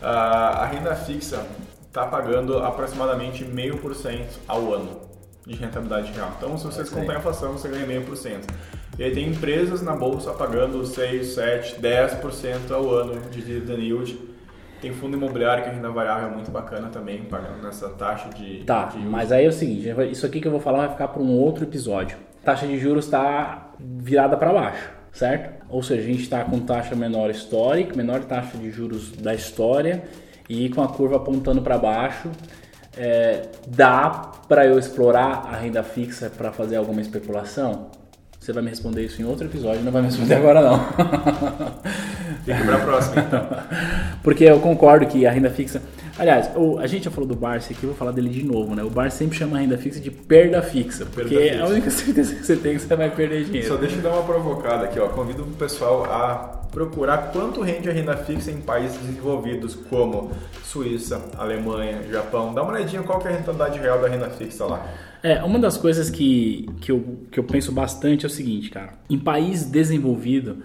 a 0.04 0.70
renda 0.72 0.96
fixa 0.96 1.44
tá 1.92 2.06
pagando 2.06 2.60
aproximadamente 2.60 3.44
0,5% 3.44 4.26
ao 4.48 4.72
ano 4.72 5.02
de 5.48 5.56
rentabilidade 5.56 6.12
real. 6.12 6.32
Então, 6.38 6.56
se 6.60 6.66
vocês 6.66 6.92
contar 6.92 7.14
a 7.14 7.18
inflação, 7.18 7.54
você 7.54 7.70
ganha 7.70 7.88
0,5%. 7.88 8.42
E 9.00 9.04
aí 9.04 9.12
tem 9.12 9.30
empresas 9.30 9.82
na 9.82 9.96
bolsa 9.96 10.32
pagando 10.34 10.86
6, 10.86 11.28
7, 11.34 11.82
10% 11.82 12.70
ao 12.70 12.88
ano 12.94 13.20
de 13.32 13.42
dividend 13.42 13.82
yield. 13.82 14.20
Tem 14.82 14.94
fundo 14.94 15.18
imobiliário 15.18 15.64
que 15.64 15.70
a 15.70 15.74
renda 15.74 15.90
variável 15.90 16.28
é 16.28 16.32
muito 16.32 16.52
bacana 16.52 16.90
também, 16.90 17.24
pagando 17.24 17.64
nessa 17.64 17.90
taxa 17.90 18.30
de. 18.30 18.64
Tá, 18.64 18.86
de 18.86 19.00
mas 19.00 19.32
aí 19.32 19.46
é 19.46 19.48
o 19.48 19.54
seguinte: 19.54 19.90
isso 20.12 20.26
aqui 20.26 20.40
que 20.40 20.48
eu 20.48 20.52
vou 20.52 20.60
falar 20.60 20.80
vai 20.80 20.90
ficar 20.90 21.08
para 21.08 21.22
um 21.22 21.32
outro 21.38 21.64
episódio. 21.64 22.18
A 22.42 22.46
taxa 22.46 22.68
de 22.68 22.78
juros 22.78 23.06
está 23.06 23.72
virada 23.80 24.38
para 24.38 24.54
baixo, 24.54 24.90
certo? 25.12 25.66
Ou 25.70 25.82
seja, 25.82 26.02
a 26.02 26.06
gente 26.06 26.22
está 26.22 26.44
com 26.44 26.60
taxa 26.60 26.96
menor 26.96 27.30
histórica, 27.30 27.96
menor 27.96 28.24
taxa 28.26 28.58
de 28.58 28.70
juros 28.70 29.12
da 29.12 29.34
história 29.34 30.04
e 30.48 30.70
com 30.70 30.82
a 30.82 30.88
curva 30.88 31.18
apontando 31.18 31.62
para 31.62 31.78
baixo. 31.78 32.30
É, 32.96 33.50
dá 33.68 34.32
para 34.48 34.66
eu 34.66 34.80
explorar 34.80 35.48
a 35.52 35.58
renda 35.58 35.84
fixa 35.84 36.30
para 36.30 36.52
fazer 36.52 36.78
alguma 36.78 37.02
especulação? 37.02 37.92
Você 38.48 38.54
vai 38.54 38.64
me 38.64 38.70
responder 38.70 39.04
isso 39.04 39.22
em 39.22 39.26
outro 39.26 39.46
episódio, 39.46 39.84
não 39.84 39.92
vai 39.92 40.02
me 40.02 40.08
responder 40.08 40.36
agora 40.36 40.62
não. 40.62 40.80
Fica 42.46 42.64
para 42.64 42.76
a 42.78 42.80
próxima 42.80 43.22
então. 43.22 43.46
Porque 44.24 44.46
eu 44.46 44.58
concordo 44.62 45.06
que 45.06 45.28
a 45.28 45.32
renda 45.32 45.50
fixa. 45.50 45.82
Aliás, 46.18 46.52
o, 46.56 46.80
a 46.80 46.88
gente 46.88 47.04
já 47.04 47.12
falou 47.12 47.28
do 47.28 47.36
Barça 47.36 47.74
aqui, 47.74 47.84
eu 47.84 47.90
vou 47.90 47.98
falar 47.98 48.12
dele 48.12 48.30
de 48.30 48.46
novo, 48.46 48.74
né? 48.74 48.84
O 48.84 48.90
Barça 48.90 49.18
sempre 49.18 49.38
chama 49.38 49.58
a 49.58 49.60
renda 49.60 49.78
fixa 49.78 50.00
de 50.00 50.10
perda 50.10 50.62
fixa, 50.62 51.06
porque 51.06 51.36
perda 51.36 51.44
fixa. 51.44 51.56
é 51.58 51.62
a 51.62 51.66
única 51.66 51.90
certeza 51.92 52.36
que 52.36 52.46
você 52.46 52.56
tem 52.56 52.76
que 52.76 52.80
você 52.80 52.96
vai 52.96 53.14
perder 53.14 53.44
dinheiro. 53.44 53.68
Só 53.68 53.76
deixa 53.76 53.98
eu 53.98 54.02
dar 54.02 54.12
uma 54.12 54.24
provocada 54.24 54.86
aqui, 54.86 54.98
ó. 54.98 55.10
Convido 55.10 55.44
o 55.44 55.48
pessoal 55.48 56.06
a 56.06 56.62
procurar 56.72 57.32
quanto 57.32 57.62
rende 57.62 57.90
a 57.90 57.94
renda 57.94 58.16
fixa 58.18 58.52
em 58.52 58.62
países 58.62 58.98
desenvolvidos 58.98 59.76
como 59.90 60.32
Suíça, 60.64 61.24
Alemanha, 61.38 62.02
Japão. 62.12 62.54
Dá 62.54 62.64
uma 62.64 62.74
olhadinha 62.74 63.04
qual 63.04 63.22
é 63.22 63.28
a 63.28 63.32
rentabilidade 63.32 63.80
real 63.80 64.02
da 64.02 64.08
renda 64.08 64.30
fixa 64.30 64.66
lá. 64.66 64.86
É, 65.24 65.44
uma 65.44 65.58
das 65.60 65.78
coisas 65.78 66.10
que, 66.10 66.70
que, 66.80 66.92
eu, 66.92 67.18
que 67.32 67.40
eu 67.40 67.44
penso 67.44 67.72
bastante 67.72 68.26
é 68.26 68.28
o 68.28 68.30
seguinte, 68.30 68.70
cara. 68.70 68.94
Em 69.10 69.18
país 69.18 69.66
desenvolvido, 69.66 70.58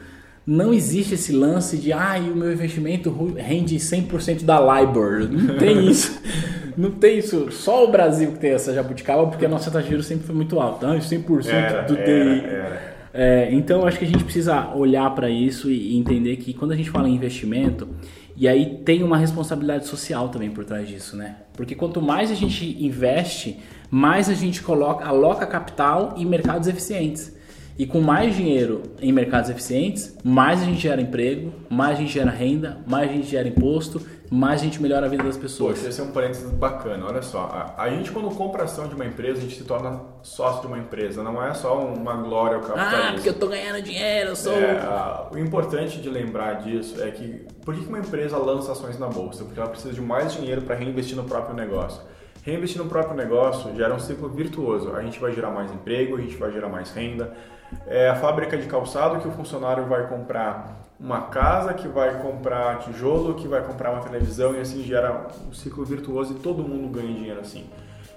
não 0.47 0.75
existe 0.75 1.15
esse 1.15 1.33
lance 1.33 1.77
de 1.77 1.93
ah, 1.93 2.17
o 2.19 2.37
meu 2.37 2.53
investimento 2.53 3.11
rende 3.37 3.77
100% 3.77 4.45
da 4.45 4.61
LIBOR. 4.61 5.29
Não 5.31 5.57
tem 5.57 5.87
isso. 5.89 6.21
não 6.77 6.91
tem 6.91 7.19
isso. 7.19 7.51
Só 7.51 7.85
o 7.85 7.91
Brasil 7.91 8.33
que 8.33 8.39
tem 8.39 8.51
essa 8.51 8.75
jabuticaba, 8.75 9.27
porque 9.27 9.47
a 9.47 9.49
nossa 9.49 9.71
taxa 9.71 9.85
de 9.85 9.91
juros 9.91 10.07
sempre 10.07 10.27
foi 10.27 10.35
muito 10.35 10.61
alta. 10.61 10.93
Ah, 10.93 10.99
100% 10.99 11.47
era, 11.47 11.83
do 11.83 11.95
DI. 11.95 12.01
Era, 12.03 12.53
era. 12.53 12.92
É, 13.15 13.53
então, 13.53 13.87
acho 13.87 13.99
que 13.99 14.05
a 14.05 14.09
gente 14.09 14.25
precisa 14.25 14.75
olhar 14.75 15.15
para 15.15 15.29
isso 15.29 15.71
e 15.71 15.97
entender 15.97 16.37
que 16.37 16.55
quando 16.55 16.73
a 16.73 16.77
gente 16.77 16.91
fala 16.91 17.09
em 17.09 17.15
investimento, 17.15 17.89
E 18.37 18.49
aí 18.49 18.79
tem 18.85 19.03
uma 19.03 19.17
responsabilidade 19.19 19.87
social 19.87 20.29
também 20.29 20.51
por 20.51 20.65
trás 20.65 20.89
disso, 20.89 21.17
né? 21.17 21.37
Porque 21.55 21.75
quanto 21.75 22.01
mais 22.01 22.31
a 22.31 22.35
gente 22.35 22.83
investe, 22.83 23.59
mais 23.91 24.29
a 24.29 24.35
gente 24.35 24.63
coloca, 24.63 25.05
aloca 25.05 25.47
capital 25.47 26.15
em 26.17 26.25
mercados 26.25 26.67
eficientes. 26.67 27.37
E 27.79 27.87
com 27.87 28.01
mais 28.01 28.37
dinheiro 28.37 28.83
em 29.01 29.13
mercados 29.13 29.49
eficientes, 29.49 30.17
mais 30.23 30.61
a 30.63 30.65
gente 30.65 30.81
gera 30.81 31.01
emprego, 31.01 31.53
mais 31.71 31.97
a 31.99 32.01
gente 32.01 32.13
gera 32.13 32.31
renda, 32.31 32.79
mais 32.87 33.11
a 33.11 33.13
gente 33.13 33.27
gera 33.29 33.49
imposto, 33.49 34.01
mais 34.31 34.61
a 34.61 34.65
gente 34.65 34.81
melhora 34.81 35.07
a 35.07 35.09
vida 35.09 35.23
das 35.25 35.37
pessoas. 35.37 35.79
Poxa, 35.79 35.89
esse 35.89 36.01
é 36.01 36.05
um 36.05 36.11
parênteses 36.11 36.51
bacana. 36.51 37.07
Olha 37.07 37.23
só, 37.23 37.75
a, 37.77 37.83
a 37.83 37.91
gente 37.91 38.11
quando 38.11 38.35
compra 38.35 38.65
ação 38.65 38.89
de 38.89 38.95
uma 38.95 39.05
empresa, 39.05 39.39
a 39.39 39.43
gente 39.43 39.57
se 39.57 39.65
torna 39.65 40.01
sócio 40.23 40.63
de 40.63 40.67
uma 40.69 40.79
empresa. 40.79 41.23
Não 41.23 41.45
é 41.45 41.53
só 41.55 41.79
uma 41.81 42.15
glória 42.15 42.57
ao 42.57 42.63
capitalismo. 42.63 43.11
Ah, 43.11 43.13
porque 43.13 43.29
eu 43.29 43.35
tô 43.35 43.49
ganhando 43.49 43.83
dinheiro, 43.83 44.31
eu 44.31 44.37
sou... 44.37 44.53
É, 44.53 44.79
a, 44.79 45.29
o 45.33 45.39
importante 45.39 46.01
de 46.01 46.09
lembrar 46.09 46.63
disso 46.63 47.03
é 47.03 47.11
que 47.11 47.47
por 47.65 47.75
que 47.75 47.85
uma 47.87 47.99
empresa 47.99 48.37
lança 48.37 48.73
ações 48.73 48.99
na 48.99 49.09
bolsa? 49.09 49.45
Porque 49.45 49.59
ela 49.59 49.69
precisa 49.69 49.93
de 49.93 50.01
mais 50.01 50.33
dinheiro 50.33 50.63
para 50.63 50.77
reinvestir 50.77 51.17
no 51.17 51.25
próprio 51.25 51.55
negócio. 51.55 52.01
Reinvestir 52.43 52.83
no 52.83 52.89
próprio 52.89 53.17
negócio 53.17 53.73
gera 53.77 53.95
um 53.95 54.01
ciclo 54.01 54.29
virtuoso. 54.29 54.93
A 54.97 55.03
gente 55.03 55.21
vai 55.21 55.33
gerar 55.33 55.51
mais 55.51 55.73
emprego, 55.73 56.17
a 56.17 56.21
gente 56.21 56.37
vai 56.37 56.51
gerar 56.51 56.69
mais 56.69 56.91
renda. 56.91 57.33
É 57.87 58.09
a 58.09 58.17
fábrica 58.17 58.59
de 58.59 58.67
calçado 58.67 59.21
que 59.21 59.29
o 59.29 59.31
funcionário 59.31 59.87
vai 59.87 60.09
comprar 60.09 60.83
uma 60.99 61.23
casa, 61.23 61.73
que 61.73 61.87
vai 61.87 62.21
comprar 62.21 62.81
tijolo, 62.81 63.35
que 63.37 63.47
vai 63.47 63.63
comprar 63.63 63.93
uma 63.93 64.03
televisão 64.03 64.57
e 64.57 64.61
assim 64.61 64.83
gera 64.83 65.29
um 65.49 65.53
ciclo 65.53 65.85
virtuoso 65.85 66.35
e 66.35 66.37
todo 66.41 66.65
mundo 66.65 66.89
ganha 66.89 67.15
dinheiro 67.15 67.41
assim. 67.41 67.65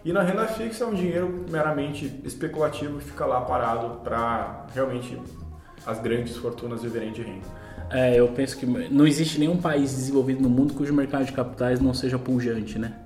E 0.03 0.11
na 0.11 0.23
renda 0.23 0.47
fixa 0.47 0.83
é 0.83 0.87
um 0.87 0.93
dinheiro 0.93 1.45
meramente 1.49 2.19
especulativo 2.23 2.97
que 2.97 3.05
fica 3.05 3.27
lá 3.27 3.41
parado 3.41 4.01
para 4.03 4.65
realmente 4.73 5.21
as 5.85 5.99
grandes 5.99 6.35
fortunas 6.37 6.81
viverem 6.81 7.11
de 7.11 7.21
renda. 7.21 7.45
É, 7.91 8.19
eu 8.19 8.27
penso 8.29 8.57
que 8.57 8.65
não 8.65 9.05
existe 9.05 9.39
nenhum 9.39 9.57
país 9.57 9.91
desenvolvido 9.95 10.41
no 10.41 10.49
mundo 10.49 10.73
cujo 10.73 10.91
mercado 10.93 11.25
de 11.25 11.31
capitais 11.31 11.79
não 11.79 11.93
seja 11.93 12.17
pujante, 12.17 12.79
né? 12.79 13.04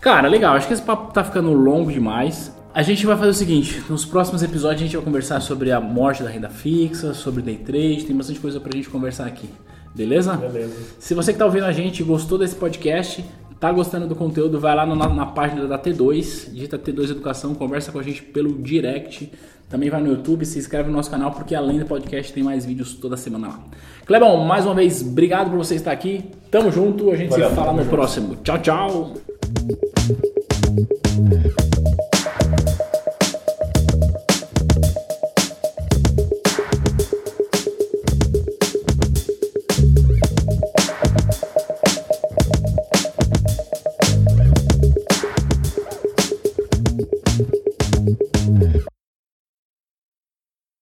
Cara, 0.00 0.28
legal, 0.28 0.54
acho 0.54 0.66
que 0.66 0.72
esse 0.72 0.82
papo 0.82 1.12
tá 1.12 1.24
ficando 1.24 1.52
longo 1.52 1.90
demais. 1.90 2.56
A 2.72 2.82
gente 2.82 3.04
vai 3.04 3.16
fazer 3.16 3.30
o 3.30 3.34
seguinte, 3.34 3.82
nos 3.90 4.04
próximos 4.04 4.42
episódios 4.42 4.82
a 4.82 4.84
gente 4.84 4.96
vai 4.96 5.04
conversar 5.04 5.40
sobre 5.40 5.72
a 5.72 5.80
morte 5.80 6.22
da 6.22 6.30
renda 6.30 6.48
fixa, 6.48 7.12
sobre 7.12 7.42
day 7.42 7.56
trade, 7.56 8.04
tem 8.04 8.16
bastante 8.16 8.38
coisa 8.38 8.60
pra 8.60 8.70
gente 8.76 8.88
conversar 8.88 9.26
aqui. 9.26 9.48
Beleza? 9.94 10.36
Beleza. 10.36 10.76
Se 10.98 11.14
você 11.14 11.32
que 11.32 11.38
tá 11.38 11.44
ouvindo 11.44 11.64
a 11.64 11.72
gente 11.72 12.04
gostou 12.04 12.38
desse 12.38 12.54
podcast, 12.54 13.24
tá 13.58 13.72
gostando 13.72 14.06
do 14.06 14.14
conteúdo, 14.14 14.60
vai 14.60 14.76
lá 14.76 14.86
na, 14.86 15.08
na 15.08 15.26
página 15.26 15.66
da 15.66 15.78
T2, 15.78 16.52
digita 16.52 16.78
T2 16.78 17.10
Educação, 17.10 17.54
conversa 17.54 17.90
com 17.90 17.98
a 17.98 18.02
gente 18.02 18.22
pelo 18.22 18.52
direct. 18.62 19.32
Também 19.68 19.90
vai 19.90 20.00
no 20.00 20.08
YouTube, 20.08 20.46
se 20.46 20.58
inscreve 20.58 20.88
no 20.88 20.96
nosso 20.96 21.10
canal, 21.10 21.30
porque 21.30 21.54
além 21.54 21.78
do 21.78 21.84
podcast 21.86 22.32
tem 22.32 22.42
mais 22.42 22.64
vídeos 22.64 22.94
toda 22.94 23.16
semana 23.16 23.48
lá. 23.48 23.60
Clebão, 24.06 24.38
mais 24.44 24.64
uma 24.64 24.74
vez, 24.74 25.02
obrigado 25.02 25.50
por 25.50 25.58
você 25.58 25.74
estar 25.74 25.92
aqui. 25.92 26.24
Tamo 26.50 26.72
junto, 26.72 27.10
a 27.10 27.16
gente 27.16 27.30
Valeu, 27.30 27.50
se 27.50 27.54
fala 27.54 27.72
no 27.72 27.80
junto. 27.80 27.90
próximo. 27.90 28.36
Tchau, 28.36 28.58
tchau. 28.58 29.14